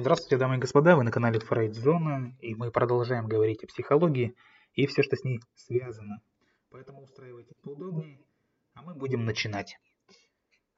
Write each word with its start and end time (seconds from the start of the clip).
Здравствуйте, 0.00 0.36
дамы 0.36 0.54
и 0.54 0.58
господа, 0.58 0.94
вы 0.94 1.02
на 1.02 1.10
канале 1.10 1.40
Фрейдзона, 1.40 2.32
и 2.40 2.54
мы 2.54 2.70
продолжаем 2.70 3.26
говорить 3.26 3.64
о 3.64 3.66
психологии 3.66 4.36
и 4.74 4.86
все, 4.86 5.02
что 5.02 5.16
с 5.16 5.24
ней 5.24 5.40
связано. 5.56 6.22
Поэтому 6.70 7.02
устраивайтесь 7.02 7.56
поудобнее, 7.64 8.20
а 8.74 8.82
мы 8.82 8.94
будем 8.94 9.24
начинать. 9.24 9.76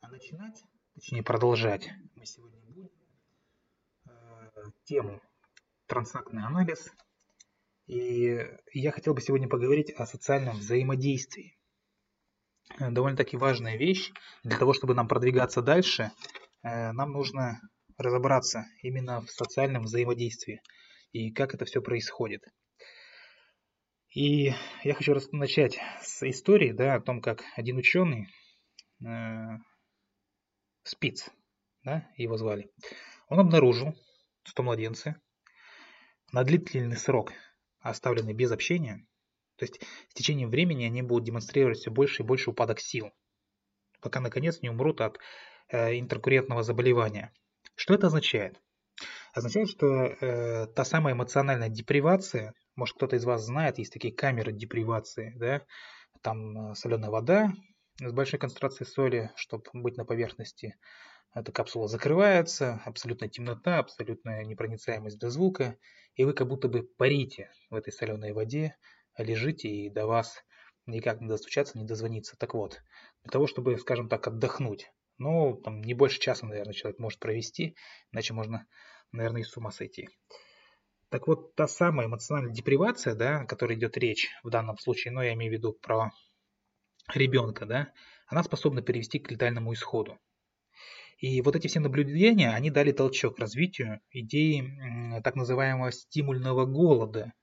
А 0.01 0.09
начинать, 0.09 0.65
точнее 0.95 1.23
продолжать, 1.23 1.91
мы 2.17 2.25
сегодня 2.25 2.59
будем 2.61 2.89
э, 4.07 4.11
тему 4.85 5.21
трансактный 5.87 6.43
анализ. 6.43 6.91
И 7.89 8.49
я 8.73 8.91
хотел 8.91 9.13
бы 9.13 9.21
сегодня 9.21 9.51
поговорить 9.51 9.91
о 9.91 10.07
социальном 10.07 10.57
взаимодействии. 10.57 11.59
Э, 12.79 12.91
довольно-таки 12.91 13.37
важная 13.37 13.77
вещь. 13.77 14.13
Для 14.45 14.57
того, 14.57 14.73
чтобы 14.73 14.95
нам 14.95 15.09
продвигаться 15.09 15.61
дальше, 15.61 16.11
э, 16.63 16.93
нам 16.93 17.13
нужно 17.13 17.61
разобраться 18.01 18.67
именно 18.83 19.21
в 19.21 19.31
социальном 19.31 19.83
взаимодействии 19.83 20.63
и 21.13 21.31
как 21.33 21.55
это 21.55 21.65
все 21.65 21.83
происходит. 21.83 22.45
И 24.11 24.53
я 24.83 24.95
хочу 24.95 25.15
начать 25.33 25.79
с 26.03 26.29
истории, 26.29 26.73
да, 26.73 26.95
о 26.95 27.01
том, 27.01 27.21
как 27.21 27.45
один 27.57 27.77
ученый, 27.77 28.27
э, 29.05 29.59
Спиц, 30.83 31.31
да, 31.85 32.09
его 32.17 32.37
звали, 32.37 32.71
он 33.29 33.39
обнаружил, 33.39 33.95
что 34.43 34.63
младенцы 34.63 35.15
на 36.33 36.43
длительный 36.43 36.97
срок 36.97 37.33
оставлены 37.81 38.33
без 38.33 38.51
общения, 38.51 39.07
то 39.57 39.65
есть 39.65 39.81
с 40.09 40.15
течением 40.15 40.51
времени 40.51 40.87
они 40.87 41.03
будут 41.03 41.25
демонстрировать 41.25 41.79
все 41.79 41.91
больше 41.91 42.23
и 42.23 42.27
больше 42.27 42.51
упадок 42.51 42.81
сил, 42.81 43.13
пока 44.01 44.21
наконец 44.21 44.61
не 44.63 44.71
умрут 44.71 45.01
от 45.01 45.19
э, 45.69 45.99
интеркуррентного 45.99 46.63
заболевания. 46.63 47.33
Что 47.81 47.95
это 47.95 48.09
означает? 48.09 48.61
Означает, 49.33 49.71
что 49.71 49.87
э, 49.87 50.67
та 50.67 50.85
самая 50.85 51.15
эмоциональная 51.15 51.71
депривация, 51.71 52.53
может 52.77 52.95
кто-то 52.97 53.17
из 53.17 53.25
вас 53.25 53.43
знает, 53.43 53.79
есть 53.79 53.91
такие 53.91 54.13
камеры 54.15 54.53
депривации, 54.53 55.33
да, 55.37 55.63
там 56.21 56.73
э, 56.73 56.75
соленая 56.75 57.11
вода 57.11 57.55
с 57.99 58.13
большой 58.13 58.39
концентрацией 58.39 58.87
соли, 58.87 59.31
чтобы 59.35 59.65
быть 59.73 59.97
на 59.97 60.05
поверхности. 60.05 60.77
Эта 61.35 61.53
капсула 61.53 61.89
закрывается, 61.89 62.83
абсолютная 62.85 63.31
темнота, 63.31 63.79
абсолютная 63.79 64.45
непроницаемость 64.45 65.19
для 65.19 65.31
звука, 65.31 65.79
и 66.17 66.25
вы 66.25 66.35
как 66.35 66.49
будто 66.49 66.69
бы 66.69 66.83
парите 66.83 67.51
в 67.71 67.77
этой 67.77 67.95
соленой 67.95 68.35
воде, 68.35 68.77
лежите, 69.17 69.71
и 69.71 69.89
до 69.89 70.05
вас 70.07 70.45
никак 70.85 71.23
не 71.23 71.29
достучаться, 71.29 71.79
не 71.79 71.87
дозвониться. 71.87 72.37
Так 72.37 72.53
вот, 72.53 72.83
для 73.25 73.31
того, 73.31 73.47
чтобы, 73.47 73.79
скажем 73.79 74.11
так, 74.11 74.27
отдохнуть, 74.27 74.93
ну, 75.21 75.55
там 75.57 75.81
не 75.83 75.95
больше 75.95 76.19
часа, 76.19 76.47
наверное, 76.47 76.75
человек 76.75 76.99
может 76.99 77.21
провести, 77.21 77.77
иначе 78.11 78.35
можно, 78.35 78.67
наверное, 79.13 79.43
и 79.43 79.45
с 79.45 79.57
ума 79.57 79.71
сойти. 79.71 80.09
Так 81.11 81.27
вот, 81.27 81.55
та 81.55 81.69
самая 81.69 82.07
эмоциональная 82.07 82.53
депривация, 82.53 83.15
да, 83.15 83.41
о 83.41 83.47
которой 83.47 83.77
идет 83.77 83.97
речь 83.97 84.29
в 84.43 84.51
данном 84.51 84.79
случае, 84.79 85.13
но 85.13 85.23
я 85.23 85.35
имею 85.35 85.53
в 85.53 85.55
виду 85.55 85.73
про 85.75 86.11
ребенка, 87.15 87.67
да, 87.67 87.93
она 88.27 88.43
способна 88.43 88.83
перевести 88.83 89.19
к 89.19 89.31
летальному 89.31 89.73
исходу. 89.73 90.19
И 91.19 91.43
вот 91.43 91.55
эти 91.55 91.67
все 91.67 91.81
наблюдения, 91.81 92.51
они 92.51 92.71
дали 92.71 92.93
толчок 92.93 93.39
развитию 93.39 94.01
идеи 94.11 95.21
так 95.23 95.35
называемого 95.37 95.93
стимульного 95.93 96.65
голода. 96.65 97.35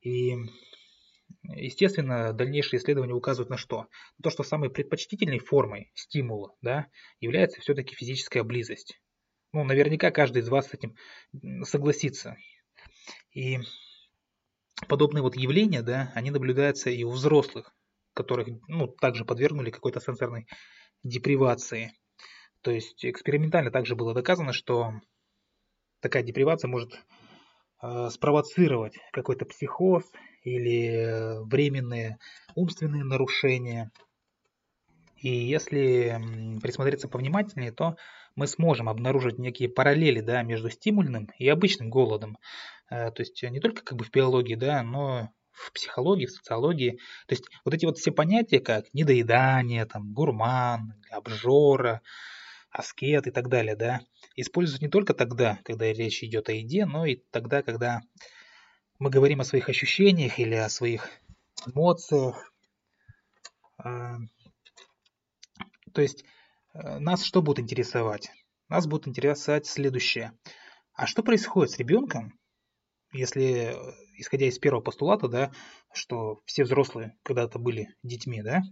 И 0.00 0.36
Естественно, 1.42 2.32
дальнейшие 2.32 2.78
исследования 2.78 3.14
указывают 3.14 3.50
на 3.50 3.56
что? 3.56 3.86
На 4.18 4.22
то, 4.22 4.30
что 4.30 4.42
самой 4.42 4.70
предпочтительной 4.70 5.38
формой 5.38 5.90
стимула 5.94 6.54
да, 6.60 6.86
является 7.20 7.60
все-таки 7.60 7.94
физическая 7.94 8.42
близость. 8.42 9.00
Ну, 9.52 9.64
наверняка 9.64 10.10
каждый 10.10 10.42
из 10.42 10.48
вас 10.48 10.68
с 10.68 10.74
этим 10.74 10.96
согласится. 11.64 12.36
И 13.32 13.58
подобные 14.88 15.22
вот 15.22 15.36
явления, 15.36 15.82
да, 15.82 16.12
они 16.14 16.30
наблюдаются 16.30 16.90
и 16.90 17.04
у 17.04 17.10
взрослых, 17.10 17.74
которых 18.14 18.48
ну, 18.68 18.88
также 18.88 19.24
подвергнули 19.24 19.70
какой-то 19.70 20.00
сенсорной 20.00 20.46
депривации. 21.02 21.92
То 22.62 22.70
есть 22.70 23.04
экспериментально 23.04 23.70
также 23.70 23.94
было 23.94 24.14
доказано, 24.14 24.52
что 24.52 24.92
такая 26.00 26.22
депривация 26.22 26.68
может 26.68 26.92
э, 27.82 28.08
спровоцировать 28.10 28.98
какой-то 29.12 29.44
психоз 29.46 30.04
или 30.46 31.44
временные 31.44 32.18
умственные 32.54 33.04
нарушения. 33.04 33.90
И 35.16 35.28
если 35.28 36.20
присмотреться 36.62 37.08
повнимательнее, 37.08 37.72
то 37.72 37.96
мы 38.36 38.46
сможем 38.46 38.88
обнаружить 38.88 39.38
некие 39.38 39.68
параллели 39.68 40.20
да, 40.20 40.42
между 40.42 40.70
стимульным 40.70 41.28
и 41.38 41.48
обычным 41.48 41.90
голодом. 41.90 42.38
Э, 42.90 43.10
то 43.10 43.22
есть 43.22 43.42
не 43.42 43.60
только 43.60 43.82
как 43.82 43.98
бы 43.98 44.04
в 44.04 44.10
биологии, 44.10 44.54
да, 44.54 44.82
но 44.82 45.30
в 45.52 45.72
психологии, 45.72 46.26
в 46.26 46.32
социологии. 46.32 47.00
То 47.26 47.34
есть 47.34 47.44
вот 47.64 47.74
эти 47.74 47.86
вот 47.86 47.98
все 47.98 48.12
понятия, 48.12 48.60
как 48.60 48.92
недоедание, 48.92 49.86
там, 49.86 50.12
гурман, 50.12 50.94
обжора, 51.10 52.02
аскет 52.70 53.26
и 53.26 53.30
так 53.30 53.48
далее, 53.48 53.74
да, 53.74 54.00
используют 54.36 54.82
не 54.82 54.88
только 54.88 55.14
тогда, 55.14 55.58
когда 55.64 55.90
речь 55.92 56.22
идет 56.22 56.50
о 56.50 56.52
еде, 56.52 56.84
но 56.84 57.06
и 57.06 57.16
тогда, 57.30 57.62
когда 57.62 58.02
мы 58.98 59.10
говорим 59.10 59.40
о 59.40 59.44
своих 59.44 59.68
ощущениях 59.68 60.38
или 60.38 60.54
о 60.54 60.68
своих 60.68 61.08
эмоциях. 61.66 62.52
А, 63.78 64.16
то 65.92 66.02
есть 66.02 66.24
э, 66.74 66.98
нас 66.98 67.24
что 67.24 67.42
будет 67.42 67.60
интересовать? 67.60 68.30
Нас 68.68 68.86
будет 68.86 69.06
интересовать 69.08 69.66
следующее. 69.66 70.32
А 70.94 71.06
что 71.06 71.22
происходит 71.22 71.72
с 71.72 71.78
ребенком, 71.78 72.38
если, 73.12 73.74
э, 73.74 73.92
исходя 74.16 74.46
из 74.46 74.58
первого 74.58 74.82
постулата, 74.82 75.28
да, 75.28 75.52
что 75.92 76.40
все 76.46 76.64
взрослые 76.64 77.16
когда-то 77.22 77.58
были 77.58 77.88
детьми, 78.02 78.42
да, 78.42 78.62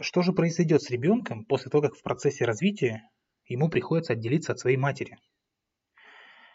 что 0.00 0.22
же 0.22 0.32
произойдет 0.32 0.82
с 0.82 0.90
ребенком 0.90 1.44
после 1.44 1.70
того, 1.70 1.82
как 1.82 1.96
в 1.96 2.02
процессе 2.02 2.44
развития 2.44 3.10
ему 3.46 3.68
приходится 3.68 4.12
отделиться 4.12 4.52
от 4.52 4.60
своей 4.60 4.76
матери? 4.76 5.18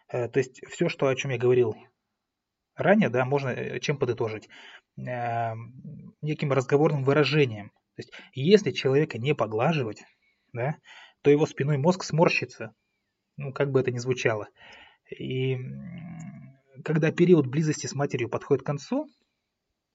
Э, 0.08 0.30
то 0.30 0.40
есть 0.40 0.66
все, 0.68 0.88
что, 0.88 1.08
о 1.08 1.16
чем 1.16 1.32
я 1.32 1.38
говорил 1.38 1.76
ранее, 2.76 3.10
да, 3.10 3.26
можно 3.26 3.50
э, 3.50 3.80
чем 3.80 3.98
подытожить? 3.98 4.50
Э, 4.98 5.54
неким 6.22 6.52
разговорным 6.52 7.04
выражением. 7.04 7.70
То 7.96 8.02
есть, 8.02 8.12
если 8.34 8.72
человека 8.72 9.18
не 9.18 9.36
поглаживать, 9.36 10.04
да, 10.52 10.78
то 11.22 11.30
его 11.30 11.46
спиной 11.46 11.78
мозг 11.78 12.04
сморщится, 12.04 12.74
ну, 13.38 13.54
как 13.54 13.72
бы 13.72 13.80
это 13.80 13.92
ни 13.92 13.98
звучало. 13.98 14.48
И 15.10 15.58
когда 16.84 17.12
период 17.12 17.48
близости 17.48 17.88
с 17.88 17.94
матерью 17.94 18.30
подходит 18.30 18.64
к 18.64 18.66
концу, 18.66 19.08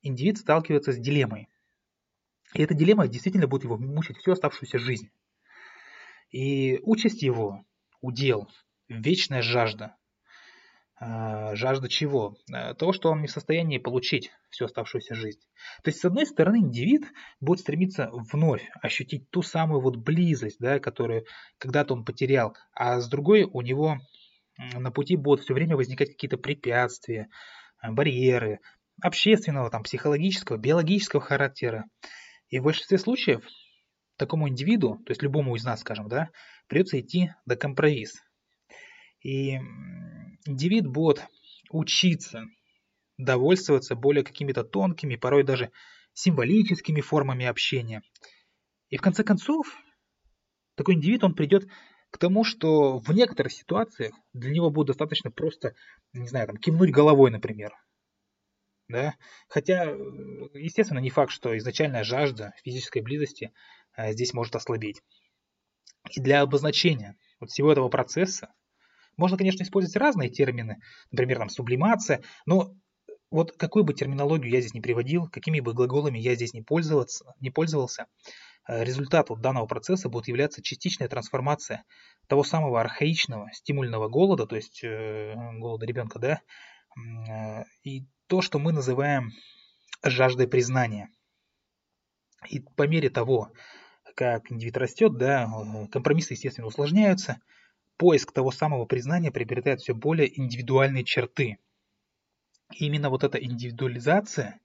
индивид 0.03 0.39
сталкивается 0.39 0.93
с 0.93 0.99
дилеммой. 0.99 1.49
И 2.55 2.63
эта 2.63 2.75
дилемма 2.75 3.09
действительно 3.09 3.47
будет 3.47 3.65
его 3.65 3.77
мучить 3.77 4.17
всю 4.19 4.33
оставшуюся 4.33 4.79
жизнь. 4.79 5.11
И 6.31 6.79
участь 6.83 7.23
его, 7.23 7.65
удел, 8.01 8.49
вечная 8.89 9.43
жажда, 9.43 9.97
жажда 11.01 11.89
чего? 11.89 12.37
Э, 12.53 12.75
того, 12.75 12.93
что 12.93 13.11
он 13.11 13.21
не 13.21 13.29
в 13.29 13.31
состоянии 13.31 13.79
получить 13.79 14.31
всю 14.51 14.65
оставшуюся 14.65 15.15
жизнь. 15.15 15.41
То 15.83 15.91
есть, 15.91 16.01
с 16.01 16.05
одной 16.05 16.27
стороны, 16.27 16.57
индивид 16.57 17.05
будет 17.41 17.61
стремиться 17.61 18.11
вновь 18.33 18.69
ощутить 18.83 19.31
ту 19.31 19.43
самую 19.43 19.81
вот 19.81 19.97
близость, 19.97 20.59
да, 20.59 20.81
которую 20.81 21.25
когда-то 21.59 21.95
он 21.95 22.05
потерял, 22.05 22.57
а 22.73 23.01
с 23.01 23.09
другой 23.09 23.45
у 23.45 23.61
него 23.61 23.99
на 24.75 24.91
пути 24.91 25.17
будут 25.17 25.45
все 25.45 25.55
время 25.55 25.77
возникать 25.77 26.09
какие-то 26.09 26.37
препятствия, 26.37 27.29
э, 27.83 27.91
барьеры 27.93 28.61
общественного, 29.01 29.71
там, 29.71 29.85
психологического, 29.85 30.57
биологического 30.57 31.23
характера. 31.23 31.85
И 32.49 32.59
в 32.59 32.65
большинстве 32.65 32.99
случаев 32.99 33.45
такому 34.17 34.49
индивиду, 34.49 34.99
то 35.07 35.13
есть 35.13 35.23
любому 35.23 35.55
из 35.55 35.65
нас, 35.65 35.81
скажем, 35.81 36.09
да, 36.09 36.31
придется 36.67 36.99
идти 36.99 37.31
до 37.47 37.57
компромисс. 37.57 38.15
И 39.23 39.59
индивид 40.47 40.87
будет 40.87 41.27
учиться 41.71 42.45
довольствоваться 43.17 43.95
более 43.95 44.25
какими-то 44.25 44.65
тонкими, 44.65 45.17
порой 45.17 45.43
даже 45.43 45.71
символическими 46.13 47.01
формами 47.01 47.47
общения. 47.47 48.03
И 48.91 48.97
в 48.97 49.03
конце 49.03 49.25
концов, 49.25 49.77
такой 50.77 50.95
индивид, 50.95 51.25
он 51.25 51.35
придет 51.35 51.69
к 52.11 52.19
тому, 52.19 52.45
что 52.45 52.99
в 52.99 53.11
некоторых 53.13 53.53
ситуациях 53.53 54.15
для 54.33 54.51
него 54.51 54.71
будет 54.71 54.89
достаточно 54.89 55.31
просто, 55.31 55.75
не 56.13 56.29
знаю, 56.29 56.47
там, 56.47 56.57
кивнуть 56.57 56.91
головой, 56.91 57.31
например. 57.31 57.73
Да? 58.89 59.15
Хотя, 59.49 59.85
естественно, 60.55 61.01
не 61.01 61.11
факт, 61.11 61.31
что 61.31 61.57
изначальная 61.59 62.05
жажда 62.05 62.55
физической 62.65 63.03
близости 63.03 63.53
э, 63.97 64.13
здесь 64.13 64.33
может 64.33 64.57
ослабеть. 64.57 65.03
И 66.13 66.21
для 66.21 66.41
обозначения 66.41 67.17
вот 67.39 67.51
всего 67.51 67.71
этого 67.71 67.91
процесса 67.91 68.55
можно, 69.19 69.37
конечно, 69.37 69.63
использовать 69.63 69.97
разные 69.97 70.31
термины, 70.31 70.81
например, 71.11 71.39
там 71.39 71.51
сублимация, 71.51 72.23
но 72.47 72.73
вот 73.31 73.53
какую 73.53 73.85
бы 73.85 73.93
терминологию 73.93 74.51
я 74.51 74.61
здесь 74.61 74.73
не 74.75 74.81
приводил, 74.81 75.29
какими 75.29 75.61
бы 75.61 75.75
глаголами 75.75 76.19
я 76.19 76.35
здесь 76.35 76.55
не, 76.55 76.63
пользовался, 76.63 77.35
не 77.41 77.51
пользовался, 77.51 78.07
э, 78.67 78.83
результат 78.85 79.29
вот 79.29 79.41
данного 79.41 79.67
процесса 79.67 80.09
будет 80.09 80.29
являться 80.29 80.63
частичная 80.63 81.09
трансформация 81.09 81.85
того 82.27 82.43
самого 82.43 82.81
архаичного 82.81 83.51
стимульного 83.53 84.09
голода, 84.09 84.47
то 84.47 84.57
есть 84.57 84.83
э, 84.83 85.35
голода 85.59 85.85
ребенка, 85.85 86.19
да, 86.19 86.41
э, 86.97 87.65
и 87.83 88.07
то, 88.29 88.41
что 88.41 88.59
мы 88.59 88.73
называем 88.73 89.33
жаждой 90.03 90.49
признания. 90.49 91.09
И 92.49 92.61
по 92.61 92.87
мере 92.87 93.11
того, 93.11 93.53
как 94.15 94.51
индивид 94.51 94.77
растет, 94.77 95.19
да, 95.19 95.51
компромиссы, 95.91 96.35
естественно, 96.35 96.69
усложняются, 96.69 97.41
поиск 97.99 98.33
того 98.33 98.51
самого 98.51 98.87
признания 98.87 99.31
приобретает 99.31 99.81
все 99.81 99.95
более 99.95 100.41
индивидуальные 100.41 101.05
черты. 101.05 101.59
И 102.73 102.87
именно 102.87 103.11
вот 103.11 103.25
эта 103.25 103.39
индивидуализация 103.39 104.61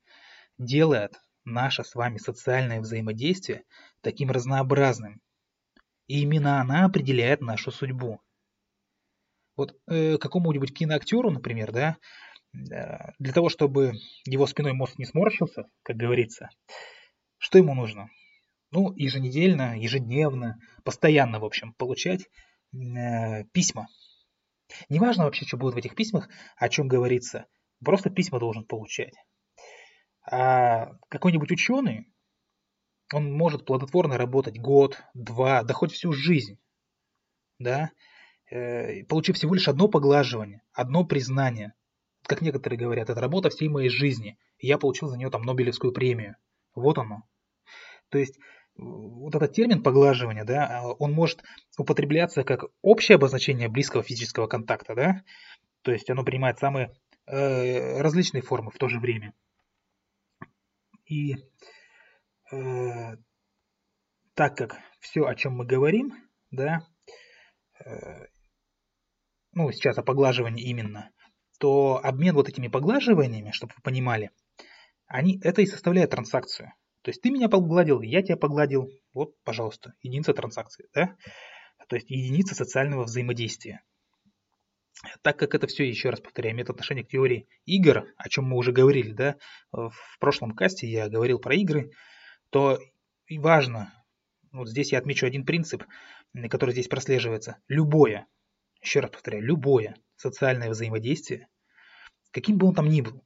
делает 0.58 1.20
наше 1.44 1.84
с 1.84 1.96
вами 1.96 2.18
социальное 2.18 2.80
взаимодействие 2.80 3.64
таким 4.02 4.32
разнообразным. 4.32 5.20
И 6.08 6.22
именно 6.22 6.62
она 6.62 6.86
определяет 6.86 7.42
нашу 7.42 7.72
судьбу. 7.72 8.22
Вот 9.56 9.76
э, 9.88 10.18
какому-нибудь 10.18 10.74
киноактеру, 10.74 11.32
например, 11.32 11.72
да, 11.72 11.98
э, 12.54 13.12
для 13.20 13.34
того, 13.34 13.50
чтобы 13.50 13.94
его 14.26 14.48
спиной 14.48 14.74
мозг 14.74 14.98
не 14.98 15.06
сморщился, 15.06 15.66
как 15.84 15.96
говорится, 15.96 16.50
что 17.38 17.58
ему 17.58 17.74
нужно? 17.74 18.10
Ну, 18.72 18.94
еженедельно, 18.96 19.80
ежедневно, 19.80 20.60
постоянно, 20.84 21.40
в 21.40 21.46
общем, 21.46 21.74
получать 21.74 22.28
э, 22.74 23.44
письма. 23.52 23.88
Неважно 24.90 25.26
вообще, 25.26 25.46
что 25.46 25.58
будет 25.58 25.76
в 25.76 25.78
этих 25.78 25.96
письмах, 25.96 26.30
о 26.58 26.70
чем 26.70 26.88
говорится. 26.88 27.46
Просто 27.84 28.10
письма 28.10 28.40
должен 28.40 28.66
получать. 28.66 29.14
А 30.26 30.92
какой-нибудь 31.10 31.52
ученый, 31.52 32.08
он 33.14 33.32
может 33.32 33.66
плодотворно 33.66 34.18
работать 34.18 34.60
год, 34.60 35.02
два, 35.14 35.64
да 35.64 35.74
хоть 35.74 35.92
всю 35.92 36.14
жизнь, 36.14 36.58
да, 37.60 37.92
э, 38.50 39.04
получив 39.04 39.36
всего 39.36 39.54
лишь 39.54 39.68
одно 39.68 39.88
поглаживание, 39.88 40.62
одно 40.72 41.06
признание. 41.06 41.74
Как 42.26 42.42
некоторые 42.42 42.80
говорят, 42.80 43.10
это 43.10 43.20
работа 43.20 43.50
всей 43.50 43.68
моей 43.68 43.90
жизни. 43.90 44.38
Я 44.58 44.78
получил 44.78 45.10
за 45.10 45.18
нее 45.18 45.30
там 45.30 45.42
Нобелевскую 45.42 45.92
премию. 45.92 46.38
Вот 46.74 46.98
оно. 46.98 47.24
То 48.10 48.18
есть 48.18 48.40
вот 48.76 49.36
этот 49.36 49.54
термин 49.54 49.84
поглаживание, 49.84 50.44
да, 50.44 50.84
он 51.00 51.14
может 51.14 51.44
употребляться 51.78 52.44
как 52.44 52.66
общее 52.82 53.16
обозначение 53.16 53.70
близкого 53.70 54.04
физического 54.04 54.48
контакта, 54.48 54.96
да, 54.96 55.24
то 55.84 55.92
есть 55.92 56.10
оно 56.10 56.24
принимает 56.24 56.60
самые 56.60 56.94
э, 57.28 58.02
различные 58.02 58.42
формы 58.42 58.72
в 58.72 58.78
то 58.78 58.88
же 58.88 59.00
время. 59.00 59.34
И 61.06 61.36
э, 62.52 63.18
так 64.34 64.58
как 64.58 64.80
все, 65.00 65.26
о 65.26 65.36
чем 65.36 65.56
мы 65.56 65.66
говорим, 65.66 66.14
да, 66.52 66.88
э, 67.86 68.28
ну, 69.52 69.72
сейчас 69.72 69.98
о 69.98 70.04
поглаживании 70.04 70.64
именно, 70.64 71.12
то 71.60 72.00
обмен 72.04 72.34
вот 72.34 72.50
этими 72.50 72.68
поглаживаниями, 72.68 73.52
чтобы 73.52 73.74
вы 73.76 73.82
понимали, 73.84 74.32
они, 75.06 75.40
это 75.44 75.62
и 75.62 75.68
составляет 75.68 76.10
транзакцию. 76.10 76.74
То 77.04 77.10
есть 77.10 77.22
ты 77.22 77.30
меня 77.30 77.50
погладил, 77.50 78.02
я 78.02 78.22
тебя 78.22 78.38
погладил, 78.38 78.90
вот, 79.14 79.36
пожалуйста, 79.44 79.94
единица 80.02 80.34
транзакции, 80.34 80.88
да? 80.94 81.16
То 81.90 81.98
есть 81.98 82.10
единица 82.10 82.56
социального 82.56 83.04
взаимодействия. 83.04 83.84
Так 85.22 85.38
как 85.38 85.54
это 85.54 85.68
все, 85.68 85.88
еще 85.88 86.12
раз 86.12 86.22
повторяю, 86.22 86.56
имеет 86.56 86.70
отношение 86.70 87.04
к 87.04 87.10
теории 87.10 87.48
игр, 87.66 88.08
о 88.16 88.30
чем 88.30 88.46
мы 88.46 88.56
уже 88.56 88.72
говорили, 88.72 89.12
да, 89.12 89.36
в 89.72 89.94
прошлом 90.20 90.56
касте 90.56 90.88
я 90.88 91.10
говорил 91.10 91.40
про 91.40 91.56
игры, 91.56 91.92
то 92.52 92.80
и 93.28 93.38
важно, 93.38 93.94
вот 94.54 94.70
здесь 94.70 94.94
я 94.94 95.00
отмечу 95.00 95.26
один 95.26 95.46
принцип, 95.46 95.84
который 96.50 96.72
здесь 96.72 96.88
прослеживается. 96.88 97.58
Любое, 97.68 98.28
еще 98.82 99.02
раз 99.02 99.12
повторяю, 99.12 99.44
любое 99.44 99.98
социальное 100.16 100.70
взаимодействие, 100.70 101.50
каким 102.32 102.58
бы 102.58 102.68
он 102.68 102.76
там 102.76 102.88
ни 102.88 103.02
был, 103.02 103.26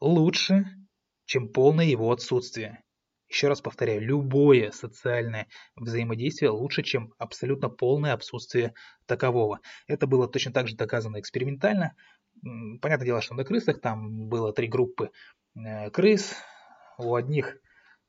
лучше, 0.00 0.66
чем 1.32 1.48
полное 1.48 1.86
его 1.86 2.12
отсутствие. 2.12 2.84
Еще 3.26 3.48
раз 3.48 3.62
повторяю, 3.62 4.02
любое 4.02 4.70
социальное 4.70 5.48
взаимодействие 5.76 6.50
лучше, 6.50 6.82
чем 6.82 7.14
абсолютно 7.16 7.70
полное 7.70 8.12
отсутствие 8.12 8.74
такового. 9.06 9.60
Это 9.86 10.06
было 10.06 10.28
точно 10.28 10.52
так 10.52 10.68
же 10.68 10.76
доказано 10.76 11.18
экспериментально. 11.18 11.96
Понятное 12.82 13.06
дело, 13.06 13.22
что 13.22 13.34
на 13.34 13.44
крысах 13.44 13.80
там 13.80 14.28
было 14.28 14.52
три 14.52 14.66
группы 14.68 15.10
э, 15.54 15.88
крыс. 15.88 16.34
У 16.98 17.14
одних 17.14 17.56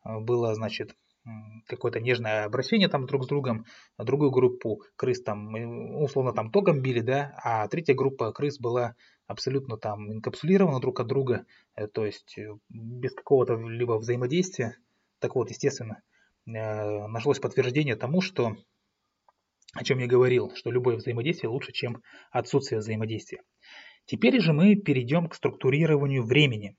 э, 0.04 0.20
было, 0.20 0.54
значит, 0.54 0.94
какое-то 1.68 2.00
нежное 2.00 2.46
обращение 2.46 2.90
там 2.90 3.06
друг 3.06 3.24
с 3.24 3.28
другом, 3.28 3.66
а 3.98 4.04
другую 4.04 4.32
группу 4.32 4.84
крыс 4.96 5.22
там, 5.22 5.54
условно, 6.02 6.34
там 6.34 6.52
током 6.52 6.82
били, 6.82 7.00
да, 7.00 7.34
а 7.44 7.68
третья 7.68 7.94
группа 7.94 8.32
крыс 8.32 8.60
была 8.60 8.96
абсолютно 9.28 9.78
там 9.78 10.12
инкапсулирована 10.12 10.80
друг 10.80 11.00
от 11.00 11.08
друга, 11.08 11.46
э, 11.76 11.88
то 11.88 12.06
есть 12.06 12.38
без 12.70 13.14
какого-то 13.14 13.56
либо 13.56 13.94
взаимодействия. 13.94 14.78
Так 15.20 15.36
вот, 15.36 15.50
естественно, 15.50 16.02
э, 16.46 17.08
нашлось 17.08 17.40
подтверждение 17.40 17.96
тому, 17.96 18.22
что 18.22 18.56
о 19.74 19.84
чем 19.84 20.00
я 20.00 20.08
говорил, 20.08 20.52
что 20.56 20.72
любое 20.72 20.98
взаимодействие 20.98 21.50
лучше, 21.50 21.72
чем 21.72 22.04
отсутствие 22.32 22.80
взаимодействия. 22.80 23.42
Теперь 24.06 24.40
же 24.40 24.54
мы 24.54 24.76
перейдем 24.76 25.28
к 25.28 25.36
структурированию 25.36 26.24
времени. 26.24 26.76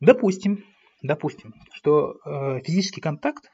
Допустим, 0.00 0.64
допустим, 1.06 1.54
что 1.72 2.18
э, 2.24 2.60
физический 2.64 3.00
контакт 3.00 3.50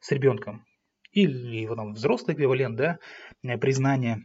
с 0.00 0.10
ребенком 0.10 0.64
или 1.12 1.56
его 1.62 1.76
там 1.76 1.94
взрослый 1.94 2.34
эквивалент, 2.34 2.76
да, 2.76 2.98
э, 3.42 3.56
признание, 3.58 4.18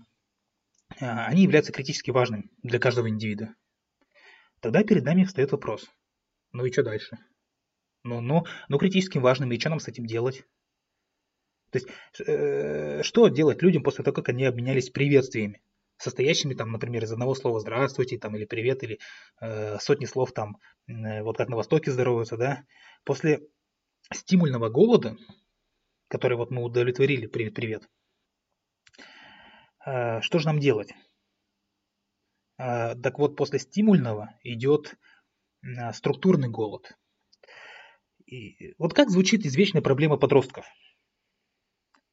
э, 1.00 1.06
они 1.06 1.44
являются 1.44 1.72
критически 1.72 2.12
важными 2.12 2.50
для 2.64 2.80
каждого 2.80 3.10
индивида. 3.10 3.54
Тогда 4.60 4.84
перед 4.84 5.06
нами 5.06 5.24
встает 5.24 5.52
вопрос. 5.52 5.90
Ну 6.52 6.66
и 6.66 6.72
что 6.72 6.84
дальше? 6.84 7.18
Ну, 8.04 8.22
ну, 8.22 8.46
ну 8.68 8.78
критически 8.78 9.18
важными, 9.18 9.56
и 9.56 9.60
что 9.60 9.70
нам 9.70 9.80
с 9.80 9.88
этим 9.88 10.06
делать? 10.06 10.44
То 11.72 11.78
есть, 11.78 11.88
э, 12.26 13.04
что 13.04 13.28
делать 13.28 13.62
людям 13.62 13.84
после 13.84 14.04
того, 14.04 14.16
как 14.16 14.30
они 14.30 14.46
обменялись 14.46 14.90
приветствиями, 14.90 15.62
состоящими 16.00 16.54
там, 16.54 16.72
например, 16.72 17.04
из 17.04 17.12
одного 17.12 17.36
слова 17.36 17.60
«здравствуйте» 17.60 18.18
там, 18.18 18.36
или 18.36 18.46
«привет», 18.46 18.84
или 18.84 19.00
э, 19.42 19.78
сотни 19.80 20.06
слов 20.06 20.32
там, 20.32 20.58
э, 20.88 21.22
вот 21.22 21.38
как 21.38 21.50
на 21.50 21.58
Востоке 21.58 21.92
здороваются, 21.92 22.38
да? 22.38 22.64
После 23.04 23.42
стимульного 24.12 24.70
голода, 24.70 25.16
который 26.08 26.38
вот 26.38 26.52
мы 26.52 26.64
удовлетворили, 26.64 27.28
привет-привет, 27.28 27.88
э, 29.86 30.22
что 30.22 30.40
же 30.40 30.48
нам 30.48 30.60
делать? 30.60 30.94
Э, 32.58 32.96
так 32.96 33.20
вот, 33.20 33.36
после 33.36 33.60
стимульного 33.60 34.34
идет 34.44 34.96
э, 35.62 35.94
структурный 35.94 36.50
голод– 36.50 36.92
и 38.30 38.76
вот 38.78 38.94
как 38.94 39.10
звучит 39.10 39.46
извечная 39.46 39.82
проблема 39.82 40.18
подростков? 40.18 40.66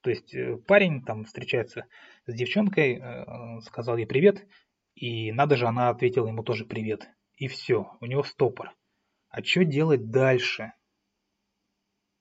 То 0.06 0.10
есть 0.10 0.32
э, 0.36 0.56
парень 0.68 1.02
там 1.02 1.24
встречается 1.24 1.86
с 2.28 2.32
девчонкой, 2.32 3.00
э, 3.00 3.60
сказал 3.62 3.96
ей 3.96 4.06
привет, 4.06 4.46
и 4.94 5.32
надо 5.32 5.56
же, 5.56 5.66
она 5.66 5.88
ответила 5.88 6.28
ему 6.28 6.44
тоже 6.44 6.64
привет. 6.64 7.08
И 7.34 7.48
все, 7.48 7.90
у 8.00 8.06
него 8.06 8.22
стопор. 8.22 8.72
А 9.30 9.42
что 9.42 9.64
делать 9.64 10.08
дальше? 10.08 10.74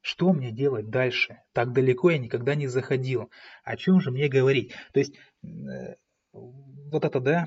Что 0.01 0.33
мне 0.33 0.51
делать 0.51 0.89
дальше? 0.89 1.43
Так 1.53 1.73
далеко 1.73 2.09
я 2.09 2.17
никогда 2.17 2.55
не 2.55 2.65
заходил. 2.65 3.29
О 3.63 3.77
чем 3.77 3.99
же 3.99 4.09
мне 4.09 4.29
говорить? 4.29 4.73
То 4.91 4.99
есть, 4.99 5.15
э, 5.43 5.97
вот 6.31 7.05
эта, 7.05 7.19
да, 7.19 7.45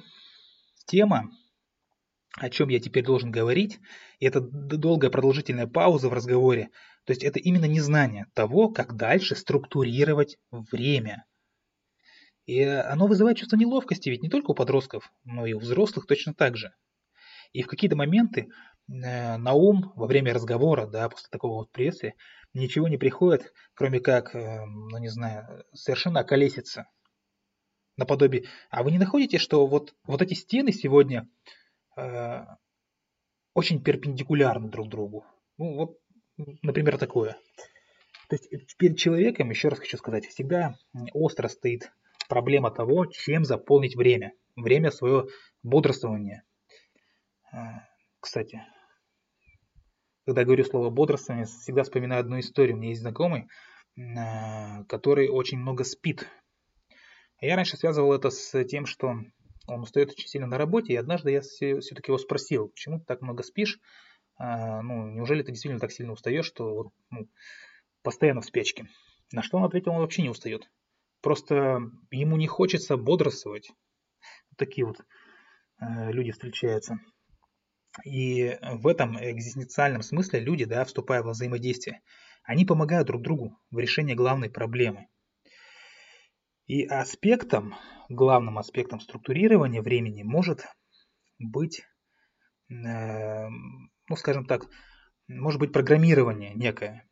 тема, 0.86 1.32
о 2.36 2.48
чем 2.48 2.68
я 2.68 2.78
теперь 2.78 3.04
должен 3.04 3.32
говорить, 3.32 3.80
и 4.20 4.26
это 4.26 4.40
долгая 4.40 5.10
продолжительная 5.10 5.66
пауза 5.66 6.08
в 6.08 6.12
разговоре, 6.12 6.70
то 7.08 7.12
есть 7.12 7.24
это 7.24 7.38
именно 7.38 7.64
незнание 7.64 8.26
того, 8.34 8.68
как 8.68 8.94
дальше 8.94 9.34
структурировать 9.34 10.36
время. 10.50 11.24
И 12.44 12.60
оно 12.62 13.06
вызывает 13.06 13.38
чувство 13.38 13.56
неловкости, 13.56 14.10
ведь 14.10 14.22
не 14.22 14.28
только 14.28 14.50
у 14.50 14.54
подростков, 14.54 15.10
но 15.24 15.46
и 15.46 15.54
у 15.54 15.58
взрослых 15.58 16.06
точно 16.06 16.34
так 16.34 16.58
же. 16.58 16.74
И 17.54 17.62
в 17.62 17.66
какие-то 17.66 17.96
моменты 17.96 18.50
э, 18.88 19.36
на 19.38 19.54
ум 19.54 19.90
во 19.96 20.06
время 20.06 20.34
разговора, 20.34 20.86
да, 20.86 21.08
после 21.08 21.28
такого 21.30 21.54
вот 21.54 21.72
прессы, 21.72 22.12
ничего 22.52 22.88
не 22.88 22.98
приходит, 22.98 23.54
кроме 23.72 24.00
как, 24.00 24.34
э, 24.34 24.66
ну 24.66 24.98
не 24.98 25.08
знаю, 25.08 25.64
совершенно 25.72 26.20
околеситься. 26.20 26.90
Наподобие, 27.96 28.44
а 28.68 28.82
вы 28.82 28.92
не 28.92 28.98
находите, 28.98 29.38
что 29.38 29.66
вот, 29.66 29.94
вот 30.04 30.20
эти 30.20 30.34
стены 30.34 30.72
сегодня 30.72 31.26
Э, 31.98 32.44
очень 33.54 33.82
перпендикулярны 33.82 34.68
друг 34.68 34.88
другу. 34.88 35.26
Ну, 35.56 35.74
вот, 35.74 35.98
например, 36.62 36.98
такое. 36.98 37.36
То 38.28 38.36
есть 38.36 38.76
перед 38.76 38.98
человеком, 38.98 39.50
еще 39.50 39.68
раз 39.68 39.78
хочу 39.78 39.96
сказать, 39.96 40.26
всегда 40.26 40.76
остро 41.12 41.48
стоит 41.48 41.90
проблема 42.28 42.70
того, 42.70 43.06
чем 43.06 43.44
заполнить 43.44 43.96
время. 43.96 44.32
Время 44.56 44.90
свое 44.90 45.26
бодрствования. 45.62 46.44
Э, 47.52 47.56
кстати, 48.20 48.62
когда 50.26 50.44
говорю 50.44 50.64
слово 50.64 50.90
бодрствование, 50.90 51.46
всегда 51.46 51.84
вспоминаю 51.84 52.20
одну 52.20 52.38
историю. 52.38 52.76
У 52.76 52.78
меня 52.78 52.90
есть 52.90 53.00
знакомый, 53.00 53.48
который 53.96 55.28
очень 55.28 55.58
много 55.58 55.84
спит. 55.84 56.28
Я 57.40 57.56
раньше 57.56 57.76
связывал 57.76 58.12
это 58.12 58.30
с 58.30 58.64
тем, 58.64 58.84
что 58.84 59.14
он 59.66 59.80
устает 59.80 60.10
очень 60.10 60.28
сильно 60.28 60.46
на 60.46 60.58
работе, 60.58 60.92
и 60.92 60.96
однажды 60.96 61.30
я 61.30 61.40
все-таки 61.40 62.10
его 62.10 62.18
спросил, 62.18 62.68
почему 62.68 62.98
ты 62.98 63.06
так 63.06 63.22
много 63.22 63.42
спишь? 63.42 63.80
Ну, 64.38 65.10
неужели 65.10 65.42
ты 65.42 65.50
действительно 65.50 65.80
так 65.80 65.90
сильно 65.90 66.12
устаешь, 66.12 66.46
что 66.46 66.92
ну, 67.10 67.28
постоянно 68.02 68.40
в 68.40 68.44
спячке? 68.44 68.86
На 69.32 69.42
что 69.42 69.58
он 69.58 69.64
ответил, 69.64 69.92
он 69.92 70.00
вообще 70.00 70.22
не 70.22 70.30
устает. 70.30 70.70
Просто 71.20 71.80
ему 72.10 72.36
не 72.36 72.46
хочется 72.46 72.96
бодрствовать. 72.96 73.70
такие 74.56 74.86
вот 74.86 75.00
э, 75.80 76.12
люди 76.12 76.30
встречаются. 76.30 76.98
И 78.04 78.56
в 78.62 78.86
этом 78.86 79.18
экзистенциальном 79.18 80.02
смысле 80.02 80.40
люди, 80.40 80.64
да, 80.64 80.84
вступая 80.84 81.22
во 81.22 81.32
взаимодействие, 81.32 82.02
они 82.44 82.64
помогают 82.64 83.08
друг 83.08 83.22
другу 83.22 83.58
в 83.70 83.78
решении 83.78 84.14
главной 84.14 84.50
проблемы. 84.50 85.08
И 86.66 86.84
аспектом, 86.84 87.74
главным 88.08 88.58
аспектом 88.58 89.00
структурирования 89.00 89.82
времени 89.82 90.22
может 90.22 90.64
быть, 91.38 91.82
э, 92.70 93.48
ну 94.08 94.16
скажем 94.16 94.46
так, 94.46 94.66
может 95.28 95.60
быть 95.60 95.72
программирование 95.72 96.54
некое. 96.54 97.08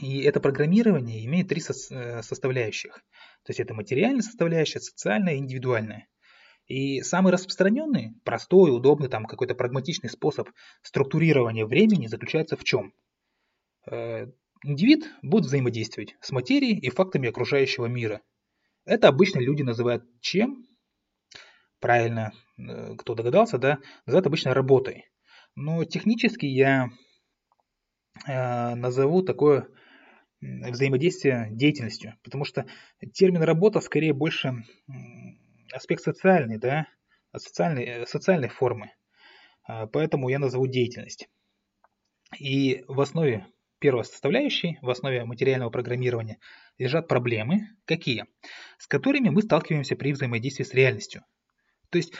И 0.00 0.22
это 0.22 0.40
программирование 0.40 1.24
имеет 1.26 1.48
три 1.48 1.60
э, 1.60 2.22
составляющих. 2.22 2.94
То 3.44 3.50
есть 3.50 3.60
это 3.60 3.74
материальная 3.74 4.22
составляющая, 4.22 4.80
социальная 4.80 5.34
и 5.34 5.38
индивидуальная. 5.38 6.08
И 6.66 7.02
самый 7.02 7.32
распространенный, 7.32 8.14
простой, 8.24 8.74
удобный, 8.74 9.08
там 9.08 9.26
какой-то 9.26 9.54
прагматичный 9.54 10.08
способ 10.08 10.48
структурирования 10.82 11.66
времени 11.66 12.06
заключается 12.06 12.56
в 12.56 12.64
чем? 12.64 12.94
Э, 13.90 14.28
индивид 14.64 15.10
будет 15.20 15.44
взаимодействовать 15.44 16.16
с 16.20 16.30
материей 16.30 16.78
и 16.78 16.88
фактами 16.88 17.28
окружающего 17.28 17.86
мира. 17.86 18.22
Это 18.86 19.08
обычно 19.08 19.40
люди 19.40 19.62
называют 19.62 20.04
чем? 20.20 20.66
Правильно, 21.80 22.32
э, 22.56 22.94
кто 22.96 23.14
догадался, 23.14 23.58
да? 23.58 23.78
Называют 24.06 24.26
обычно 24.26 24.54
работой. 24.54 25.11
Но 25.54 25.84
технически 25.84 26.46
я 26.46 26.88
назову 28.26 29.22
такое 29.22 29.68
взаимодействия 30.40 31.48
деятельностью. 31.50 32.14
Потому 32.22 32.44
что 32.44 32.66
термин 33.12 33.42
работа 33.42 33.80
скорее 33.80 34.12
больше 34.12 34.64
аспект 35.72 36.02
социальный, 36.02 36.58
да, 36.58 36.86
социальной, 37.36 37.84
э, 37.84 38.06
социальной 38.06 38.48
формы. 38.48 38.92
А, 39.64 39.86
поэтому 39.86 40.28
я 40.28 40.38
назову 40.38 40.66
деятельность. 40.66 41.28
И 42.38 42.84
в 42.88 43.00
основе 43.00 43.46
первой 43.78 44.04
составляющей, 44.04 44.78
в 44.82 44.90
основе 44.90 45.24
материального 45.24 45.70
программирования 45.70 46.38
лежат 46.78 47.08
проблемы, 47.08 47.68
какие? 47.84 48.26
С 48.78 48.86
которыми 48.86 49.30
мы 49.30 49.42
сталкиваемся 49.42 49.96
при 49.96 50.12
взаимодействии 50.12 50.64
с 50.64 50.74
реальностью. 50.74 51.24
То 51.90 51.98
есть 51.98 52.12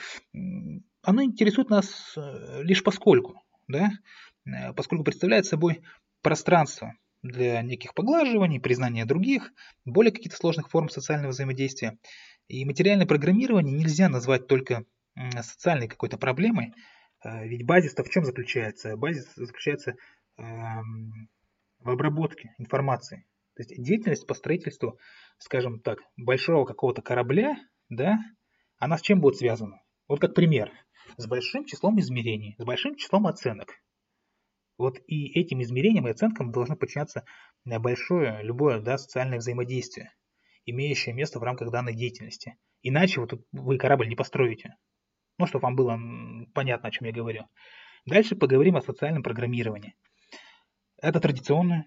оно 1.03 1.23
интересует 1.23 1.71
нас 1.71 2.15
э, 2.17 2.63
лишь 2.63 2.83
поскольку, 2.83 3.43
да, 3.69 3.91
э, 4.47 4.73
поскольку 4.75 5.05
представляет 5.05 5.47
собой 5.47 5.83
пространство, 6.23 6.95
для 7.23 7.63
неких 7.63 7.95
поглаживаний, 7.95 8.61
признания 8.61 9.05
других, 9.05 9.53
более 9.85 10.13
каких-то 10.13 10.37
сложных 10.37 10.69
форм 10.69 10.89
социального 10.89 11.31
взаимодействия. 11.31 11.99
И 12.49 12.65
материальное 12.65 13.07
программирование 13.07 13.73
нельзя 13.73 14.09
назвать 14.09 14.49
только 14.49 14.85
социальной 15.41 15.89
какой-то 15.89 16.19
проблемой, 16.19 16.75
э, 17.25 17.47
ведь 17.47 17.65
базис-то 17.65 18.03
в 18.03 18.11
чем 18.11 18.25
заключается? 18.25 18.97
Базис 18.97 19.33
заключается 19.37 19.95
эм, 20.39 21.29
в 21.79 21.91
обработке 21.91 22.55
информации. 22.59 23.27
То 23.55 23.63
есть 23.63 23.83
деятельность 23.83 24.27
по 24.27 24.35
строительству, 24.35 24.99
скажем 25.39 25.81
так, 25.81 25.99
большого 26.17 26.65
какого-то 26.65 27.03
корабля, 27.03 27.57
да, 27.91 28.19
она 28.79 28.97
с 28.97 29.03
чем 29.03 29.21
будет 29.21 29.37
связана? 29.37 29.83
Вот 30.09 30.21
как 30.21 30.35
пример. 30.35 30.73
С 31.17 31.27
большим 31.27 31.65
числом 31.65 31.99
измерений, 32.01 32.55
с 32.59 32.65
большим 32.65 32.97
числом 32.97 33.27
оценок. 33.27 33.83
Вот 34.79 34.99
и 35.07 35.39
этим 35.39 35.63
измерениям 35.63 36.09
и 36.09 36.11
оценкам 36.11 36.51
должно 36.51 36.77
подчиняться 36.77 37.25
э, 37.67 37.79
большое, 37.79 38.43
любое 38.43 38.81
да, 38.81 38.99
социальное 38.99 39.39
взаимодействие, 39.39 40.13
имеющее 40.65 41.15
место 41.15 41.39
в 41.39 41.43
рамках 41.43 41.71
данной 41.71 41.95
деятельности. 41.95 42.57
Иначе 42.83 43.21
вот 43.21 43.35
вы 43.53 43.79
корабль 43.79 44.09
не 44.09 44.17
построите. 44.17 44.77
Ну, 45.39 45.47
чтобы 45.47 45.63
вам 45.63 45.77
было 45.77 45.99
понятно, 46.55 46.89
о 46.89 46.93
чем 46.93 47.07
я 47.07 47.13
говорю. 47.13 47.47
Дальше 48.07 48.35
поговорим 48.35 48.77
о 48.77 48.83
социальном 48.83 49.23
программировании. 49.23 49.95
Это 51.01 51.21
традиционное, 51.21 51.87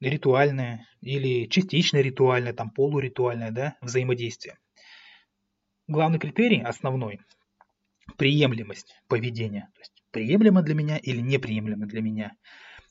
ритуальное 0.00 0.86
или 1.00 1.46
частично 1.46 1.98
ритуальное, 1.98 2.52
там 2.52 2.70
полуритуальное 2.70 3.50
да, 3.50 3.76
взаимодействие. 3.80 4.58
Главный 5.86 6.18
критерий, 6.18 6.62
основной, 6.62 7.20
приемлемость 8.16 8.94
поведения. 9.08 9.70
То 9.74 9.80
есть 9.80 10.02
приемлемо 10.10 10.62
для 10.62 10.74
меня 10.74 10.96
или 10.98 11.20
неприемлемо 11.20 11.86
для 11.86 12.02
меня. 12.02 12.32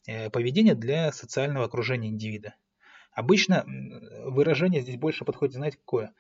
Э, 0.08 0.30
поведение 0.30 0.76
для 0.76 1.12
социального 1.12 1.66
окружения 1.66 2.10
индивида. 2.10 2.56
Обычно 3.12 3.66
выражение 4.26 4.82
здесь 4.82 4.98
больше 4.98 5.26
подходит, 5.26 5.56
знаете, 5.56 5.78
какое? 5.78 6.14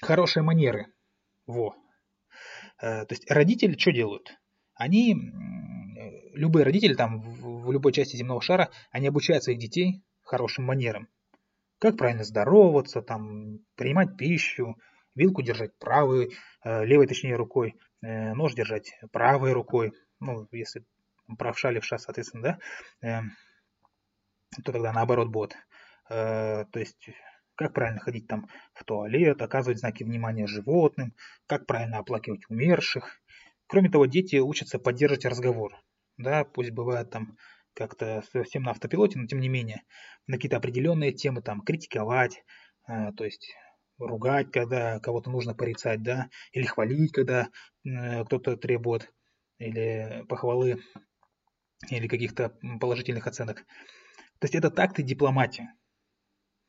Хорошие 0.00 0.42
манеры. 0.42 0.86
Во. 1.46 1.76
Э, 2.80 3.04
то 3.06 3.14
есть 3.14 3.30
родители 3.30 3.76
что 3.76 3.92
делают? 3.92 4.36
Они, 4.74 5.14
любые 6.32 6.64
родители 6.64 6.94
там 6.94 7.20
в 7.20 7.70
любой 7.70 7.92
части 7.92 8.16
земного 8.16 8.40
шара, 8.40 8.70
они 8.90 9.08
обучают 9.08 9.44
своих 9.44 9.58
детей 9.58 10.02
хорошим 10.22 10.64
манерам. 10.64 11.08
Как 11.78 11.96
правильно 11.96 12.24
здороваться, 12.24 13.02
там, 13.02 13.58
принимать 13.74 14.16
пищу, 14.16 14.76
вилку 15.14 15.42
держать 15.42 15.76
правой, 15.78 16.34
э, 16.64 16.84
левой 16.84 17.06
точнее 17.06 17.36
рукой, 17.36 17.76
нож 18.02 18.54
держать 18.54 18.98
правой 19.12 19.52
рукой, 19.52 19.92
ну, 20.20 20.48
если 20.52 20.84
правша, 21.38 21.70
левша, 21.70 21.98
соответственно, 21.98 22.58
да, 23.00 23.08
э, 23.08 23.22
то 24.64 24.72
тогда 24.72 24.92
наоборот 24.92 25.28
будет. 25.28 25.56
Э, 26.08 26.64
то 26.70 26.78
есть, 26.78 27.10
как 27.54 27.72
правильно 27.72 28.00
ходить 28.00 28.26
там 28.26 28.48
в 28.74 28.84
туалет, 28.84 29.40
оказывать 29.42 29.78
знаки 29.78 30.02
внимания 30.02 30.46
животным, 30.46 31.14
как 31.46 31.66
правильно 31.66 31.98
оплакивать 31.98 32.48
умерших. 32.48 33.20
Кроме 33.66 33.90
того, 33.90 34.06
дети 34.06 34.36
учатся 34.36 34.78
поддерживать 34.78 35.24
разговор. 35.24 35.74
Да, 36.16 36.44
пусть 36.44 36.70
бывает 36.72 37.10
там 37.10 37.36
как-то 37.74 38.22
совсем 38.32 38.64
на 38.64 38.72
автопилоте, 38.72 39.18
но 39.18 39.26
тем 39.26 39.40
не 39.40 39.48
менее, 39.48 39.82
на 40.26 40.36
какие-то 40.36 40.56
определенные 40.56 41.12
темы 41.12 41.40
там 41.42 41.62
критиковать, 41.62 42.42
э, 42.88 43.12
то 43.16 43.24
есть 43.24 43.54
ругать, 44.00 44.50
когда 44.50 44.98
кого-то 45.00 45.30
нужно 45.30 45.54
порицать, 45.54 46.02
да, 46.02 46.30
или 46.52 46.64
хвалить, 46.64 47.12
когда 47.12 47.48
э, 47.84 48.24
кто-то 48.24 48.56
требует 48.56 49.12
или 49.58 50.24
похвалы, 50.28 50.82
или 51.90 52.08
каких-то 52.08 52.50
положительных 52.80 53.26
оценок. 53.26 53.58
То 54.38 54.44
есть 54.46 54.54
это 54.54 54.70
такт 54.70 54.98
и 54.98 55.02
дипломатия, 55.02 55.74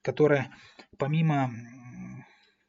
которая 0.02 0.52
помимо 0.98 1.52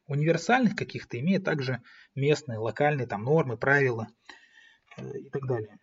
универсальных 0.06 0.76
каких-то 0.76 1.18
имеет 1.18 1.44
также 1.44 1.82
местные, 2.14 2.58
локальные 2.58 3.06
там 3.06 3.24
нормы, 3.24 3.56
правила 3.56 4.08
э, 4.96 5.18
и 5.18 5.30
так 5.30 5.46
далее. 5.46 5.78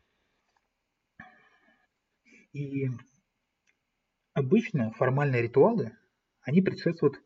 И 2.54 2.90
обычно 4.34 4.92
формальные 4.94 5.42
ритуалы, 5.42 5.98
они 6.42 6.62
предшествуют 6.62 7.22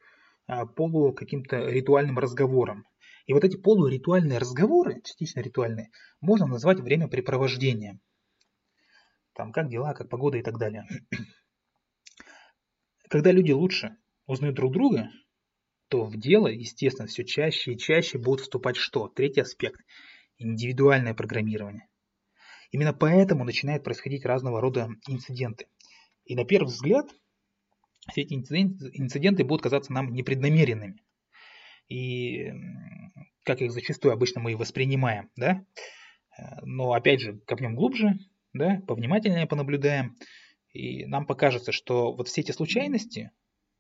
полу 0.76 1.14
каким-то 1.14 1.58
ритуальным 1.70 2.20
разговорам. 2.20 2.86
И 3.26 3.34
вот 3.34 3.44
эти 3.44 3.56
полуритуальные 3.56 4.38
разговоры, 4.38 5.02
частично 5.04 5.40
ритуальные, 5.40 5.90
можно 6.20 6.46
назвать 6.46 6.80
времяпрепровождением. 6.80 8.02
Там 9.34 9.52
как 9.52 9.70
дела, 9.70 9.94
как 9.94 10.10
погода 10.10 10.38
и 10.38 10.44
так 10.44 10.58
далее. 10.58 10.86
Когда 13.10 13.32
люди 13.32 13.52
лучше 13.52 13.96
узнают 14.26 14.56
друг 14.56 14.74
друга, 14.74 15.10
то 15.88 16.04
в 16.06 16.18
дело, 16.18 16.48
естественно, 16.48 17.08
все 17.08 17.24
чаще 17.24 17.74
и 17.74 17.78
чаще 17.78 18.18
будут 18.18 18.42
вступать 18.42 18.76
что? 18.76 19.08
Третий 19.08 19.42
аспект– 19.42 19.80
индивидуальное 20.38 21.14
программирование. 21.14 21.88
Именно 22.72 22.94
поэтому 22.94 23.44
начинают 23.44 23.84
происходить 23.84 24.26
разного 24.26 24.60
рода 24.60 24.90
инциденты. 25.08 25.68
И 26.26 26.36
на 26.36 26.46
первый 26.46 26.68
взгляд 26.68 27.08
все 28.10 28.22
эти 28.22 28.34
инциденты 28.34 29.44
будут 29.44 29.64
казаться 29.64 29.94
нам 29.94 30.14
непреднамеренными 30.14 31.02
и 31.90 32.52
как 33.44 33.62
их 33.62 33.72
зачастую 33.72 34.14
обычно 34.14 34.42
мы 34.42 34.54
и 34.54 34.56
воспринимаем, 34.56 35.30
да. 35.36 35.66
Но 36.64 36.94
опять 36.94 37.22
же, 37.22 37.40
копнем 37.46 37.76
глубже, 37.76 38.18
да, 38.54 38.82
повнимательнее 38.88 39.48
понаблюдаем, 39.48 40.16
и 40.72 41.06
нам 41.06 41.26
покажется, 41.26 41.72
что 41.72 42.14
вот 42.14 42.28
все 42.28 42.42
эти 42.42 42.52
случайности, 42.52 43.32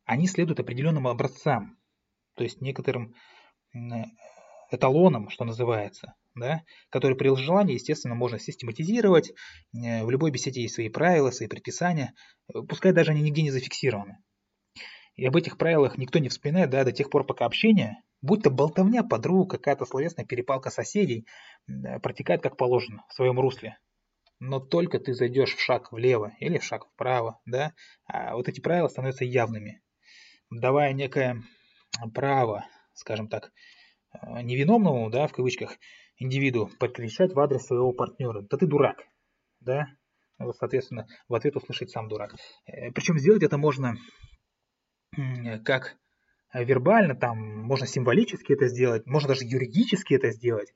они 0.05 0.27
следуют 0.27 0.59
определенным 0.59 1.07
образцам, 1.07 1.77
то 2.35 2.43
есть 2.43 2.61
некоторым 2.61 3.15
эталоном, 4.69 5.29
что 5.29 5.45
называется, 5.45 6.13
да, 6.35 6.63
который 6.89 7.17
при 7.17 7.33
желании, 7.35 7.75
естественно, 7.75 8.15
можно 8.15 8.39
систематизировать. 8.39 9.31
Э, 9.73 10.03
в 10.03 10.09
любой 10.09 10.31
беседе 10.31 10.61
есть 10.61 10.75
свои 10.75 10.89
правила, 10.89 11.31
свои 11.31 11.47
предписания, 11.47 12.13
пускай 12.67 12.91
даже 12.91 13.11
они 13.11 13.21
нигде 13.21 13.41
не 13.41 13.51
зафиксированы. 13.51 14.17
И 15.15 15.25
об 15.25 15.35
этих 15.35 15.57
правилах 15.57 15.97
никто 15.97 16.19
не 16.19 16.29
вспоминает 16.29 16.69
да, 16.71 16.83
до 16.83 16.91
тех 16.91 17.09
пор, 17.09 17.25
пока 17.25 17.45
общение, 17.45 17.97
будь 18.21 18.43
то 18.43 18.49
болтовня 18.49 19.03
подруг, 19.03 19.51
какая-то 19.51 19.85
словесная 19.85 20.25
перепалка 20.25 20.71
соседей, 20.71 21.27
протекает 22.01 22.41
как 22.41 22.57
положено 22.57 23.03
в 23.09 23.13
своем 23.13 23.39
русле. 23.39 23.77
Но 24.39 24.59
только 24.59 24.99
ты 24.99 25.13
зайдешь 25.13 25.55
в 25.55 25.61
шаг 25.61 25.91
влево 25.91 26.33
или 26.39 26.57
в 26.57 26.63
шаг 26.63 26.87
вправо, 26.89 27.39
да, 27.45 27.73
а 28.05 28.35
вот 28.35 28.49
эти 28.49 28.59
правила 28.59 28.87
становятся 28.87 29.23
явными, 29.23 29.81
давая 30.49 30.93
некое 30.93 31.43
право, 32.13 32.65
скажем 32.93 33.29
так, 33.29 33.51
э, 34.13 34.41
невиновному, 34.41 35.09
да, 35.09 35.27
в 35.27 35.31
кавычках, 35.31 35.77
индивиду 36.23 36.69
подкричать 36.79 37.33
в 37.33 37.39
адрес 37.39 37.65
своего 37.65 37.91
партнера. 37.91 38.41
Да 38.41 38.57
ты 38.57 38.65
дурак, 38.65 38.97
да, 39.59 39.87
вот, 40.39 40.55
соответственно, 40.57 41.07
в 41.27 41.35
ответ 41.35 41.55
услышать 41.55 41.91
сам 41.91 42.07
дурак. 42.07 42.35
Э, 42.65 42.91
Причем 42.91 43.17
сделать 43.19 43.43
это 43.43 43.57
можно 43.57 43.95
как 45.63 45.95
вербально, 46.53 47.15
там 47.15 47.37
можно 47.37 47.85
символически 47.85 48.53
это 48.53 48.67
сделать, 48.67 49.05
можно 49.05 49.29
даже 49.29 49.45
юридически 49.45 50.15
это 50.15 50.31
сделать. 50.31 50.73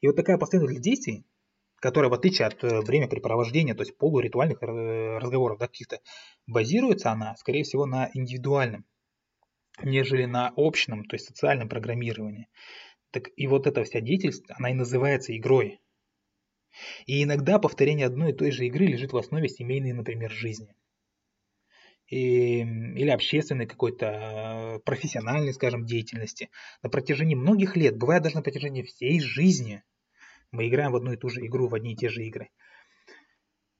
И 0.00 0.06
вот 0.06 0.16
такая 0.16 0.38
последовательность 0.38 0.84
действий, 0.84 1.24
которая 1.76 2.10
в 2.10 2.14
отличие 2.14 2.46
от 2.46 2.62
э, 2.62 2.80
времяпрепровождения, 2.80 3.74
то 3.74 3.82
есть 3.82 3.96
полуритуальных 3.98 4.62
разговоров, 4.62 5.58
да, 5.58 5.66
каких-то, 5.66 6.00
базируется 6.46 7.10
она, 7.10 7.34
скорее 7.36 7.64
всего, 7.64 7.86
на 7.86 8.10
индивидуальном, 8.14 8.84
нежели 9.82 10.24
на 10.26 10.52
общем, 10.56 11.04
то 11.04 11.14
есть 11.14 11.26
социальном 11.26 11.68
программировании. 11.68 12.48
Так 13.12 13.30
и 13.36 13.46
вот 13.46 13.68
эта 13.68 13.84
вся 13.84 14.00
деятельность, 14.00 14.44
она 14.48 14.70
и 14.70 14.74
называется 14.74 15.36
игрой. 15.36 15.80
И 17.06 17.22
иногда 17.22 17.58
повторение 17.58 18.06
одной 18.06 18.32
и 18.32 18.34
той 18.34 18.50
же 18.50 18.66
игры 18.66 18.86
лежит 18.86 19.12
в 19.12 19.16
основе 19.16 19.48
семейной, 19.48 19.92
например, 19.92 20.30
жизни 20.30 20.74
и, 22.12 22.60
или 22.60 23.08
общественной 23.08 23.66
какой-то 23.66 24.06
э, 24.06 24.78
профессиональной, 24.80 25.54
скажем, 25.54 25.86
деятельности 25.86 26.50
на 26.82 26.90
протяжении 26.90 27.34
многих 27.34 27.74
лет, 27.74 27.96
бывает 27.96 28.22
даже 28.22 28.36
на 28.36 28.42
протяжении 28.42 28.82
всей 28.82 29.18
жизни, 29.18 29.82
мы 30.50 30.68
играем 30.68 30.92
в 30.92 30.96
одну 30.96 31.12
и 31.12 31.16
ту 31.16 31.30
же 31.30 31.40
игру, 31.46 31.68
в 31.68 31.74
одни 31.74 31.94
и 31.94 31.96
те 31.96 32.10
же 32.10 32.22
игры. 32.22 32.50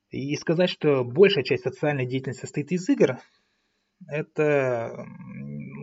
И 0.08 0.34
сказать, 0.36 0.70
что 0.70 1.04
большая 1.04 1.44
часть 1.44 1.64
социальной 1.64 2.06
деятельности 2.06 2.40
состоит 2.40 2.72
из 2.72 2.88
игр, 2.88 3.18
это 4.08 5.06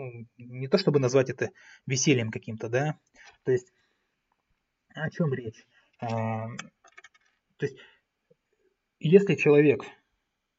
ну, 0.10 0.28
не 0.38 0.68
то 0.68 0.78
чтобы 0.78 1.00
назвать 1.00 1.30
это 1.30 1.50
весельем 1.86 2.32
каким-то, 2.32 2.70
да. 2.70 2.98
То 3.44 3.52
есть 3.52 3.72
о 4.94 5.10
чем 5.10 5.34
речь? 5.34 5.66
А, 6.00 6.48
то 7.58 7.66
есть 7.66 7.78
если 9.00 9.36
человек 9.36 9.84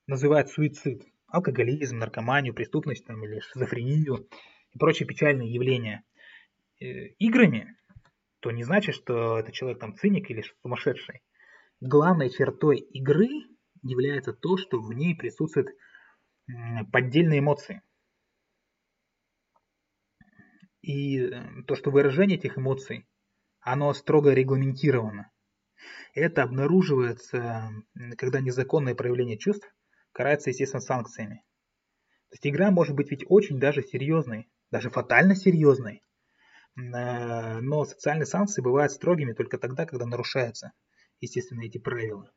называет 0.06 0.48
суицид 0.48 1.02
алкоголизм, 1.26 1.98
наркоманию, 1.98 2.54
преступность 2.54 3.04
там, 3.04 3.24
или 3.24 3.40
шизофрению 3.40 4.28
и 4.72 4.78
прочие 4.78 5.06
печальные 5.06 5.52
явления 5.52 6.02
э, 6.80 7.08
играми, 7.18 7.76
то 8.40 8.50
не 8.50 8.64
значит, 8.64 8.94
что 8.94 9.38
это 9.38 9.52
человек 9.52 9.78
там 9.78 9.94
циник 9.94 10.30
или 10.30 10.44
сумасшедший. 10.62 11.22
Главной 11.80 12.30
чертой 12.30 12.78
игры 12.78 13.28
является 13.82 14.32
то, 14.32 14.56
что 14.56 14.80
в 14.80 14.92
ней 14.92 15.14
присутствуют 15.14 15.68
поддельные 16.90 17.40
эмоции. 17.40 17.82
И 20.82 21.18
э, 21.18 21.62
то, 21.66 21.74
что 21.74 21.90
выражение 21.90 22.38
этих 22.38 22.58
эмоций, 22.58 23.06
оно 23.60 23.92
строго 23.92 24.32
регламентировано. 24.32 25.30
Это 26.14 26.42
обнаруживается, 26.42 27.70
когда 28.16 28.40
незаконное 28.40 28.94
проявление 28.94 29.38
чувств 29.38 29.72
карается, 30.12 30.50
естественно, 30.50 30.80
санкциями. 30.80 31.44
То 32.30 32.34
есть 32.34 32.46
игра 32.46 32.70
может 32.70 32.94
быть 32.94 33.10
ведь 33.10 33.24
очень 33.28 33.58
даже 33.58 33.82
серьезной, 33.82 34.48
даже 34.70 34.88
фатально 34.90 35.34
серьезной. 35.34 36.02
Э, 36.76 37.60
но 37.60 37.84
социальные 37.84 38.26
санкции 38.26 38.62
бывают 38.62 38.92
строгими 38.92 39.32
только 39.32 39.58
тогда, 39.58 39.84
когда 39.86 40.06
нарушаются, 40.06 40.72
естественно, 41.20 41.62
эти 41.62 41.78
правила. 41.78 42.32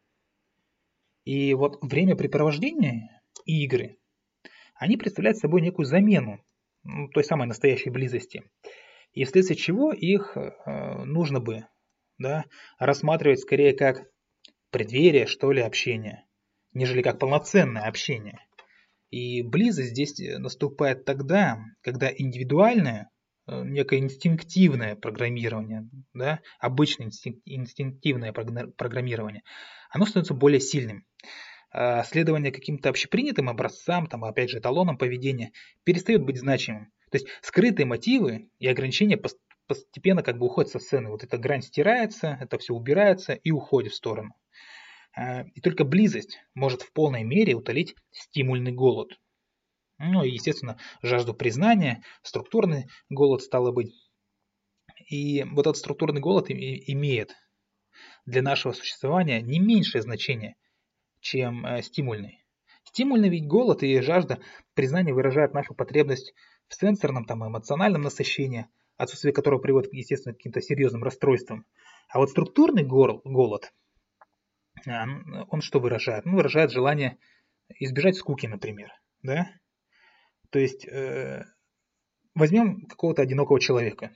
И 1.24 1.54
вот 1.54 1.82
времяпрепровождения 1.82 3.22
и 3.46 3.64
игры, 3.64 3.98
они 4.76 4.98
представляют 4.98 5.38
собой 5.38 5.62
некую 5.62 5.86
замену 5.86 6.44
ну, 6.84 7.08
той 7.10 7.24
самой 7.24 7.48
настоящей 7.48 7.90
близости. 7.90 8.44
И 9.14 9.26
вследствие 9.26 9.58
чего 9.58 9.92
их 9.94 10.36
э, 10.36 11.04
нужно 11.06 11.40
бы 11.40 11.66
да, 12.18 12.46
рассматривать 12.80 13.40
скорее 13.40 13.74
как 13.74 14.08
преддверие, 14.72 15.28
что 15.28 15.52
ли, 15.52 15.62
общения 15.62 16.26
нежели 16.74 17.02
как 17.02 17.20
полноценное 17.20 17.84
общение. 17.84 18.40
И 19.10 19.44
близость 19.44 19.92
здесь 19.92 20.20
наступает 20.40 21.06
тогда, 21.06 21.60
когда 21.82 22.12
индивидуальное, 22.12 23.10
э, 23.48 23.64
некое 23.64 24.00
инстинктивное 24.00 24.96
программирование, 24.96 25.88
да, 26.14 26.40
обычное 26.60 27.12
инстинктивное 27.46 28.34
программирование, 28.34 29.44
оно 29.92 30.06
становится 30.06 30.34
более 30.34 30.60
сильным. 30.60 31.06
А 31.74 32.04
следование 32.04 32.52
каким-то 32.52 32.90
общепринятым 32.90 33.50
образцам, 33.50 34.06
там, 34.06 34.24
опять 34.24 34.52
же, 34.52 34.60
эталонам 34.60 34.98
поведения 34.98 35.52
перестает 35.84 36.24
быть 36.24 36.38
значимым. 36.38 36.92
То 37.10 37.18
есть 37.18 37.28
скрытые 37.42 37.88
мотивы 37.88 38.50
и 38.60 38.68
ограничения 38.68 39.20
постепенно 39.68 40.22
как 40.22 40.38
бы 40.38 40.46
уходят 40.46 40.72
со 40.72 40.80
сцены. 40.80 41.10
Вот 41.10 41.24
эта 41.24 41.38
грань 41.40 41.64
стирается, 41.64 42.38
это 42.40 42.60
все 42.60 42.76
убирается 42.76 43.34
и 43.34 43.50
уходит 43.50 43.94
в 43.94 43.96
сторону. 43.96 44.36
А, 45.16 45.46
и 45.56 45.62
только 45.62 45.84
близость 45.84 46.40
может 46.54 46.84
в 46.84 46.94
полной 46.94 47.24
мере 47.24 47.56
утолить 47.56 47.96
стимульный 48.12 48.72
голод. 48.72 49.10
Ну 49.98 50.24
и, 50.24 50.32
естественно, 50.32 50.78
жажду 51.02 51.34
признания, 51.34 52.04
структурный 52.22 52.88
голод 53.10 53.42
стало 53.42 53.72
быть. 53.72 53.94
И 55.10 55.44
вот 55.44 55.62
этот 55.62 55.78
структурный 55.78 56.22
голод 56.22 56.50
имеет 56.50 57.36
для 58.26 58.42
нашего 58.42 58.74
существования 58.74 59.42
не 59.42 59.60
меньшее 59.60 60.02
значение, 60.02 60.56
чем 61.24 61.66
э, 61.66 61.82
стимульный. 61.82 62.44
Стимульный 62.84 63.30
ведь 63.30 63.48
голод 63.48 63.82
и 63.82 64.00
жажда 64.02 64.40
признания 64.76 65.14
выражают 65.14 65.54
нашу 65.54 65.74
потребность 65.74 66.34
в 66.68 66.76
сенсорном, 66.76 67.26
там, 67.26 67.48
эмоциональном 67.48 68.02
насыщении, 68.02 68.68
отсутствие 68.98 69.34
которого 69.34 69.60
приводит, 69.60 69.94
естественно, 69.94 70.34
к 70.34 70.38
каким-то 70.38 70.62
серьезным 70.62 71.04
расстройствам. 71.04 71.66
А 72.10 72.20
вот 72.20 72.30
структурный 72.30 72.84
голод 72.84 73.74
а, 74.86 75.06
он 75.50 75.62
что 75.62 75.80
выражает? 75.80 76.26
Ну, 76.26 76.36
выражает 76.36 76.72
желание 76.72 77.18
избежать 77.80 78.16
скуки, 78.16 78.46
например. 78.46 78.92
Да? 79.22 79.50
То 80.50 80.60
есть, 80.60 80.86
э, 80.86 81.46
возьмем 82.36 82.86
какого-то 82.86 83.22
одинокого 83.22 83.60
человека. 83.60 84.12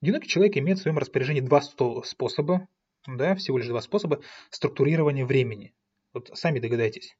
Одинокий 0.00 0.28
человек 0.28 0.56
имеет 0.56 0.78
в 0.78 0.82
своем 0.82 0.98
распоряжении 0.98 1.40
два 1.40 1.60
способа, 1.60 2.68
да, 3.06 3.34
всего 3.34 3.58
лишь 3.58 3.68
два 3.68 3.80
способа 3.80 4.22
структурирования 4.50 5.26
времени. 5.26 5.74
Вот 6.18 6.36
сами 6.36 6.58
догадайтесь. 6.58 7.16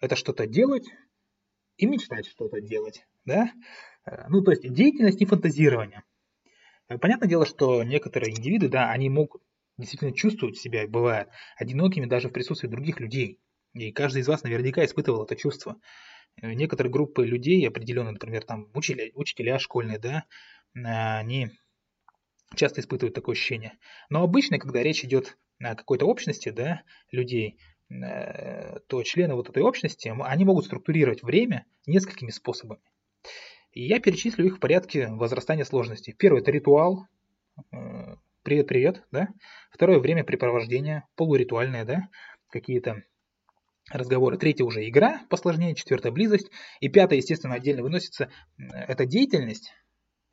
Это 0.00 0.16
что-то 0.16 0.48
делать 0.48 0.88
и 1.76 1.86
мечтать 1.86 2.26
что-то 2.26 2.60
делать. 2.60 3.06
Да? 3.24 3.52
Э, 4.04 4.26
ну, 4.28 4.42
то 4.42 4.50
есть 4.50 4.68
деятельность 4.72 5.22
и 5.22 5.26
фантазирование. 5.26 6.02
Понятное 7.00 7.28
дело, 7.28 7.46
что 7.46 7.84
некоторые 7.84 8.32
индивиды, 8.32 8.68
да, 8.68 8.90
они 8.90 9.08
могут 9.08 9.42
действительно 9.78 10.12
чувствуют 10.12 10.58
себя, 10.58 10.86
бывает, 10.88 11.28
одинокими 11.56 12.06
даже 12.06 12.28
в 12.28 12.32
присутствии 12.32 12.68
других 12.68 12.98
людей. 12.98 13.38
И 13.74 13.92
каждый 13.92 14.22
из 14.22 14.28
вас 14.28 14.42
наверняка 14.42 14.84
испытывал 14.84 15.24
это 15.24 15.36
чувство. 15.36 15.80
Э, 16.42 16.52
некоторые 16.52 16.92
группы 16.92 17.24
людей, 17.24 17.66
определенные, 17.68 18.12
например, 18.12 18.42
там 18.44 18.70
учителя, 18.74 19.08
учителя 19.14 19.60
школьные, 19.60 20.00
да, 20.00 20.24
они 20.74 21.50
часто 22.56 22.80
испытывают 22.80 23.14
такое 23.14 23.34
ощущение. 23.34 23.78
Но 24.10 24.24
обычно, 24.24 24.58
когда 24.58 24.82
речь 24.82 25.04
идет 25.04 25.38
о 25.60 25.76
какой-то 25.76 26.06
общности, 26.06 26.48
да, 26.48 26.82
людей, 27.12 27.56
э, 27.56 27.71
то 28.88 29.02
члены 29.02 29.34
вот 29.34 29.48
этой 29.48 29.62
общности, 29.62 30.12
они 30.24 30.44
могут 30.44 30.64
структурировать 30.66 31.22
время 31.22 31.66
несколькими 31.86 32.30
способами. 32.30 32.80
И 33.72 33.86
я 33.86 34.00
перечислю 34.00 34.46
их 34.46 34.56
в 34.56 34.60
порядке 34.60 35.08
возрастания 35.08 35.64
сложности. 35.64 36.14
Первый– 36.16 36.40
это 36.42 36.50
ритуал, 36.50 37.06
э, 37.72 38.16
привет-привет, 38.42 39.04
да. 39.10 39.28
Второе 39.70 39.98
времяпрепровождение, 39.98 41.04
полуритуальное, 41.16 41.84
да, 41.84 42.08
какие-то 42.50 43.02
разговоры. 43.90 44.36
Третье 44.36 44.64
уже 44.64 44.86
игра 44.86 45.22
посложнее, 45.30 45.74
четвертая 45.74 46.12
близость. 46.12 46.50
И 46.80 46.88
пятое, 46.88 47.18
естественно, 47.18 47.54
отдельно 47.54 47.82
выносится, 47.82 48.30
это 48.58 49.06
деятельность, 49.06 49.72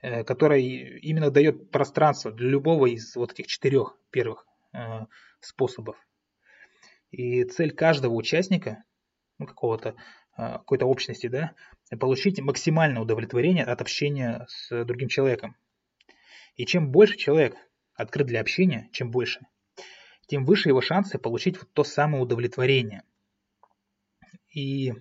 э, 0.02 0.26
которая 0.26 0.60
именно 0.60 1.32
дает 1.32 1.72
пространство 1.72 2.32
для 2.32 2.50
любого 2.50 2.88
из 2.88 3.16
вот 3.16 3.32
этих 3.32 3.48
четырех 3.48 3.98
первых 4.12 4.46
э, 4.74 5.06
способов. 5.40 5.96
И 7.12 7.44
цель 7.44 7.72
каждого 7.72 8.14
участника, 8.14 8.84
ну, 9.38 9.48
какого-то 9.48 9.96
э, 10.38 10.54
какой-то 10.54 10.86
общности, 10.86 11.28
да, 11.28 11.54
получить 12.00 12.40
максимальное 12.40 13.02
удовлетворение 13.02 13.66
от 13.66 13.82
общения 13.82 14.46
с 14.50 14.86
другим 14.86 15.10
человеком. 15.10 15.56
И 16.56 16.66
чем 16.66 16.92
больше 16.92 17.18
человек 17.18 17.56
открыт 17.96 18.28
для 18.28 18.42
общения, 18.42 18.90
чем 18.92 19.12
больше, 19.12 19.42
тем 20.28 20.46
выше 20.46 20.70
его 20.70 20.82
шансы 20.82 21.18
получить 21.18 21.58
вот 21.58 21.72
то 21.74 21.84
самое 21.84 22.22
удовлетворение. 22.22 23.04
И 24.54 24.94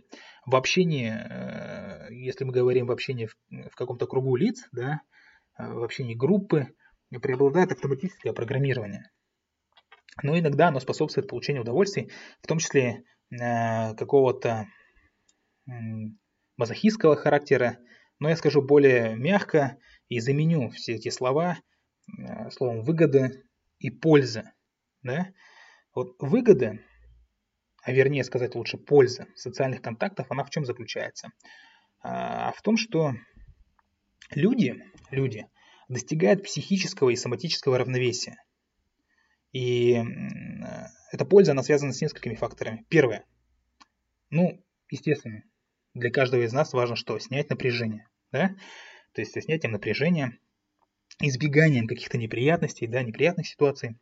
в 0.46 0.56
общении, 0.56 1.12
э, 1.12 2.12
если 2.12 2.44
мы 2.44 2.52
говорим 2.52 2.86
в 2.86 2.92
общении 2.92 3.26
в, 3.26 3.36
в 3.50 3.74
каком-то 3.74 4.06
кругу 4.06 4.36
лиц, 4.36 4.66
да, 4.72 5.02
э, 5.58 5.66
в 5.70 5.82
общении 5.82 6.14
группы, 6.14 6.68
преобладает 7.22 7.72
автоматическое 7.72 8.32
программирование. 8.32 9.10
Но 10.22 10.38
иногда 10.38 10.68
оно 10.68 10.80
способствует 10.80 11.28
получению 11.28 11.62
удовольствий, 11.62 12.10
в 12.42 12.46
том 12.46 12.58
числе 12.58 13.04
э, 13.30 13.94
какого-то 13.94 14.66
э, 15.66 15.72
мазохистского 16.56 17.16
характера, 17.16 17.78
но 18.18 18.28
я 18.28 18.36
скажу 18.36 18.62
более 18.62 19.14
мягко 19.16 19.78
и 20.08 20.20
заменю 20.20 20.70
все 20.70 20.94
эти 20.94 21.08
слова 21.10 21.58
э, 22.18 22.50
словом 22.50 22.82
выгода 22.82 23.30
и 23.78 23.90
польза. 23.90 24.52
Да? 25.02 25.28
Вот 25.94 26.16
выгода 26.18 26.78
а 27.88 27.92
вернее 27.92 28.22
сказать 28.22 28.54
лучше 28.54 28.76
польза 28.76 29.28
социальных 29.34 29.80
контактов, 29.80 30.26
она 30.28 30.44
в 30.44 30.50
чем 30.50 30.66
заключается? 30.66 31.30
А 32.02 32.52
в 32.52 32.60
том, 32.60 32.76
что 32.76 33.14
люди, 34.30 34.76
люди 35.10 35.46
достигают 35.88 36.42
психического 36.42 37.08
и 37.08 37.16
соматического 37.16 37.78
равновесия. 37.78 38.36
И 39.52 40.02
эта 41.10 41.24
польза, 41.24 41.52
она 41.52 41.62
связана 41.62 41.92
с 41.92 42.00
несколькими 42.00 42.34
факторами. 42.34 42.84
Первое. 42.88 43.24
Ну, 44.30 44.62
естественно, 44.90 45.42
для 45.94 46.10
каждого 46.10 46.42
из 46.42 46.52
нас 46.52 46.72
важно 46.72 46.96
что? 46.96 47.18
Снять 47.18 47.50
напряжение. 47.50 48.06
Да? 48.30 48.54
То 49.12 49.22
есть 49.22 49.32
снятием 49.42 49.72
напряжения, 49.72 50.38
избеганием 51.20 51.86
каких-то 51.86 52.18
неприятностей, 52.18 52.86
да, 52.86 53.02
неприятных 53.02 53.46
ситуаций. 53.46 53.96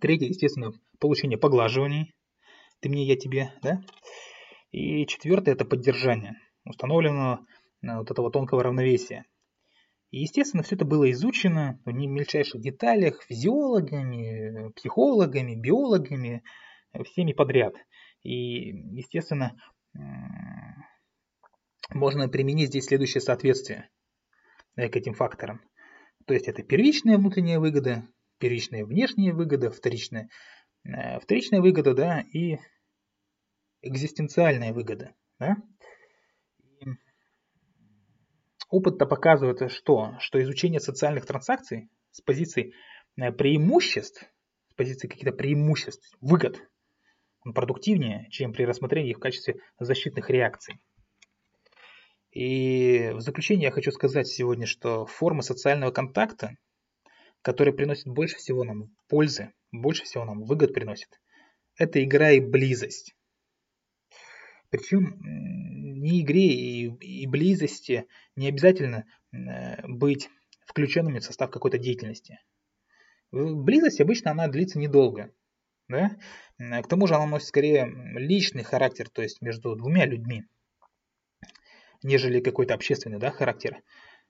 Третье, 0.00 0.26
естественно, 0.26 0.72
получение 1.00 1.38
поглаживаний, 1.38 2.14
ты 2.80 2.88
мне, 2.88 3.04
я 3.04 3.16
тебе, 3.16 3.52
да? 3.62 3.82
И 4.70 5.04
четвертое– 5.06 5.52
это 5.52 5.64
поддержание 5.64 6.34
установленного 6.64 7.44
э, 7.82 7.96
вот 7.96 8.10
этого 8.10 8.30
тонкого 8.30 8.62
равновесия. 8.62 9.24
И, 10.10 10.20
естественно, 10.20 10.62
все 10.62 10.76
это 10.76 10.84
было 10.84 11.10
изучено 11.12 11.80
в 11.84 11.92
мельчайших 11.92 12.60
деталях 12.60 13.22
физиологами, 13.22 14.72
психологами, 14.72 15.54
биологами, 15.54 16.42
э, 16.92 17.04
всеми 17.04 17.32
подряд. 17.32 17.74
И, 18.22 18.70
естественно, 18.96 19.56
можно 21.90 22.28
применить 22.28 22.68
здесь 22.68 22.86
следующее 22.86 23.20
соответствие 23.20 23.88
э, 24.76 24.88
к 24.88 24.96
этим 24.96 25.14
факторам. 25.14 25.60
То 26.26 26.34
есть 26.34 26.48
это 26.48 26.62
первичная 26.62 27.16
внутренняя 27.16 27.58
выгода, 27.58 28.06
первичная 28.38 28.84
внешняя 28.84 29.32
выгода, 29.32 29.70
вторичная 29.70 30.28
Э, 30.84 31.20
вторичная 31.20 31.60
выгода, 31.60 31.94
да, 31.94 32.24
и 32.32 32.58
экзистенциальная 33.82 34.72
выгода, 34.72 35.14
да. 35.38 35.56
Опыт-то 38.70 39.04
показывает 39.04 39.72
что? 39.72 40.14
Что 40.20 40.40
изучение 40.40 40.80
социальных 40.80 41.26
транзакций 41.26 41.88
с 42.12 42.20
позиции 42.20 42.72
э, 43.16 43.32
преимуществ, 43.32 44.24
с 44.68 44.74
позиции 44.74 45.08
каких-то 45.08 45.32
преимуществ, 45.32 46.16
выгод, 46.20 46.62
он 47.44 47.52
продуктивнее, 47.52 48.28
чем 48.30 48.52
при 48.52 48.64
рассмотрении 48.64 49.10
их 49.10 49.16
в 49.16 49.20
качестве 49.20 49.56
защитных 49.80 50.30
реакций. 50.30 50.78
И 52.30 53.10
в 53.12 53.20
заключение 53.20 53.66
я 53.66 53.72
хочу 53.72 53.90
сказать 53.90 54.28
сегодня, 54.28 54.66
что 54.66 55.04
форма 55.04 55.42
социального 55.42 55.90
контакта, 55.90 56.54
которая 57.42 57.74
приносит 57.74 58.06
больше 58.06 58.36
всего 58.36 58.62
нам 58.62 58.94
пользы, 59.08 59.52
больше 59.72 60.04
всего 60.04 60.24
нам 60.24 60.44
выгод 60.44 60.72
приносит, 60.74 61.08
это 61.76 62.04
игра 62.04 62.30
и 62.30 62.40
близость. 62.40 63.16
Причем 64.68 65.18
не 66.00 66.22
игре 66.22 66.48
и, 66.48 67.22
и 67.22 67.26
близости 67.26 68.06
не 68.36 68.48
обязательно 68.48 69.04
э, 69.32 69.86
быть 69.86 70.28
включенными 70.64 71.18
в 71.18 71.24
состав 71.24 71.50
какой-то 71.50 71.78
деятельности. 71.78 72.40
Близость 73.32 74.00
обычно 74.00 74.30
она 74.32 74.48
длится 74.48 74.78
недолго. 74.78 75.32
Да? 75.88 76.16
К 76.58 76.86
тому 76.88 77.06
же 77.06 77.14
она 77.14 77.26
носит 77.26 77.48
скорее 77.48 77.86
личный 78.14 78.62
характер, 78.62 79.08
то 79.08 79.22
есть 79.22 79.42
между 79.42 79.74
двумя 79.74 80.06
людьми, 80.06 80.44
нежели 82.02 82.40
какой-то 82.40 82.74
общественный 82.74 83.18
да, 83.18 83.30
характер. 83.30 83.82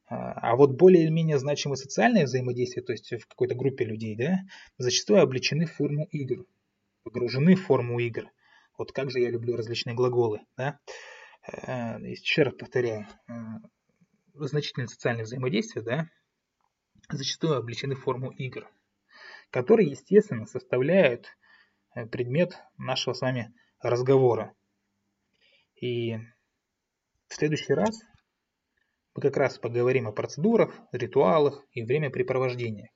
А, 0.07 0.33
а 0.33 0.57
вот 0.57 0.73
более 0.73 1.05
или 1.05 1.11
менее 1.11 1.39
значимые 1.39 1.77
социальные 1.77 2.25
взаимодействия, 2.25 2.83
то 2.83 2.93
есть 2.93 3.13
в 3.13 3.27
какой-то 3.27 3.55
группе 3.55 3.85
людей, 3.85 4.17
да, 4.17 4.41
зачастую 4.79 5.21
облечены 5.21 5.67
в 5.67 5.73
форму 5.75 6.09
игр, 6.11 6.47
погружены 7.05 7.57
в 7.57 7.63
форму 7.63 7.99
игр. 8.01 8.31
Вот 8.79 8.93
как 8.93 9.11
же 9.11 9.21
я 9.21 9.31
люблю 9.31 9.57
различные 9.57 9.95
глаголы, 9.95 10.41
да. 10.57 10.79
Э, 11.53 11.99
еще 12.01 12.43
раз 12.43 12.55
повторяю, 12.55 13.07
э, 13.29 13.33
значительные 14.35 14.89
социальные 14.89 15.25
взаимодействия, 15.25 15.83
да, 15.83 16.09
зачастую 17.09 17.57
облечены 17.57 17.95
в 17.95 18.03
форму 18.03 18.31
игр, 18.31 18.71
которые, 19.51 19.91
естественно, 19.91 20.47
составляют 20.47 21.27
э, 21.95 22.07
предмет 22.07 22.57
нашего 22.77 23.15
с 23.15 23.21
вами 23.21 23.53
разговора. 23.81 24.55
И 25.81 26.17
в 27.29 27.35
следующий 27.35 27.73
раз 27.73 28.01
мы 29.15 29.23
как 29.23 29.37
раз 29.37 29.59
поговорим 29.59 30.07
о 30.07 30.13
процедурах, 30.13 30.79
ритуалах 30.93 31.65
и 31.73 31.83
времяпрепровождениях. 31.83 32.91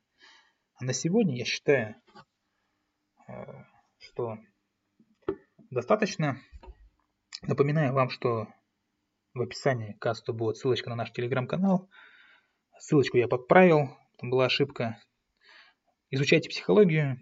А 0.76 0.84
на 0.84 0.92
сегодня 0.92 1.36
я 1.36 1.44
считаю, 1.44 1.96
что 3.98 4.36
достаточно. 5.70 6.38
Напоминаю 7.46 7.92
вам, 7.92 8.09
что 8.09 8.48
в 9.35 9.42
описании 9.42 9.92
к 9.92 9.98
касту 9.98 10.33
будет 10.33 10.57
ссылочка 10.57 10.88
на 10.88 10.96
наш 10.96 11.12
телеграм-канал. 11.12 11.90
Ссылочку 12.78 13.18
я 13.18 13.28
подправил, 13.28 13.90
там 14.18 14.30
была 14.30 14.46
ошибка. 14.46 14.98
Изучайте 16.11 16.48
психологию, 16.48 17.20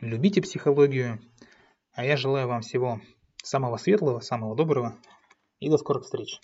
любите 0.00 0.40
психологию. 0.40 1.20
А 1.92 2.06
я 2.06 2.16
желаю 2.16 2.48
вам 2.48 2.62
всего 2.62 3.02
самого 3.42 3.76
светлого, 3.76 4.20
самого 4.20 4.56
доброго 4.56 4.96
и 5.60 5.68
до 5.68 5.76
скорых 5.76 6.04
встреч. 6.04 6.40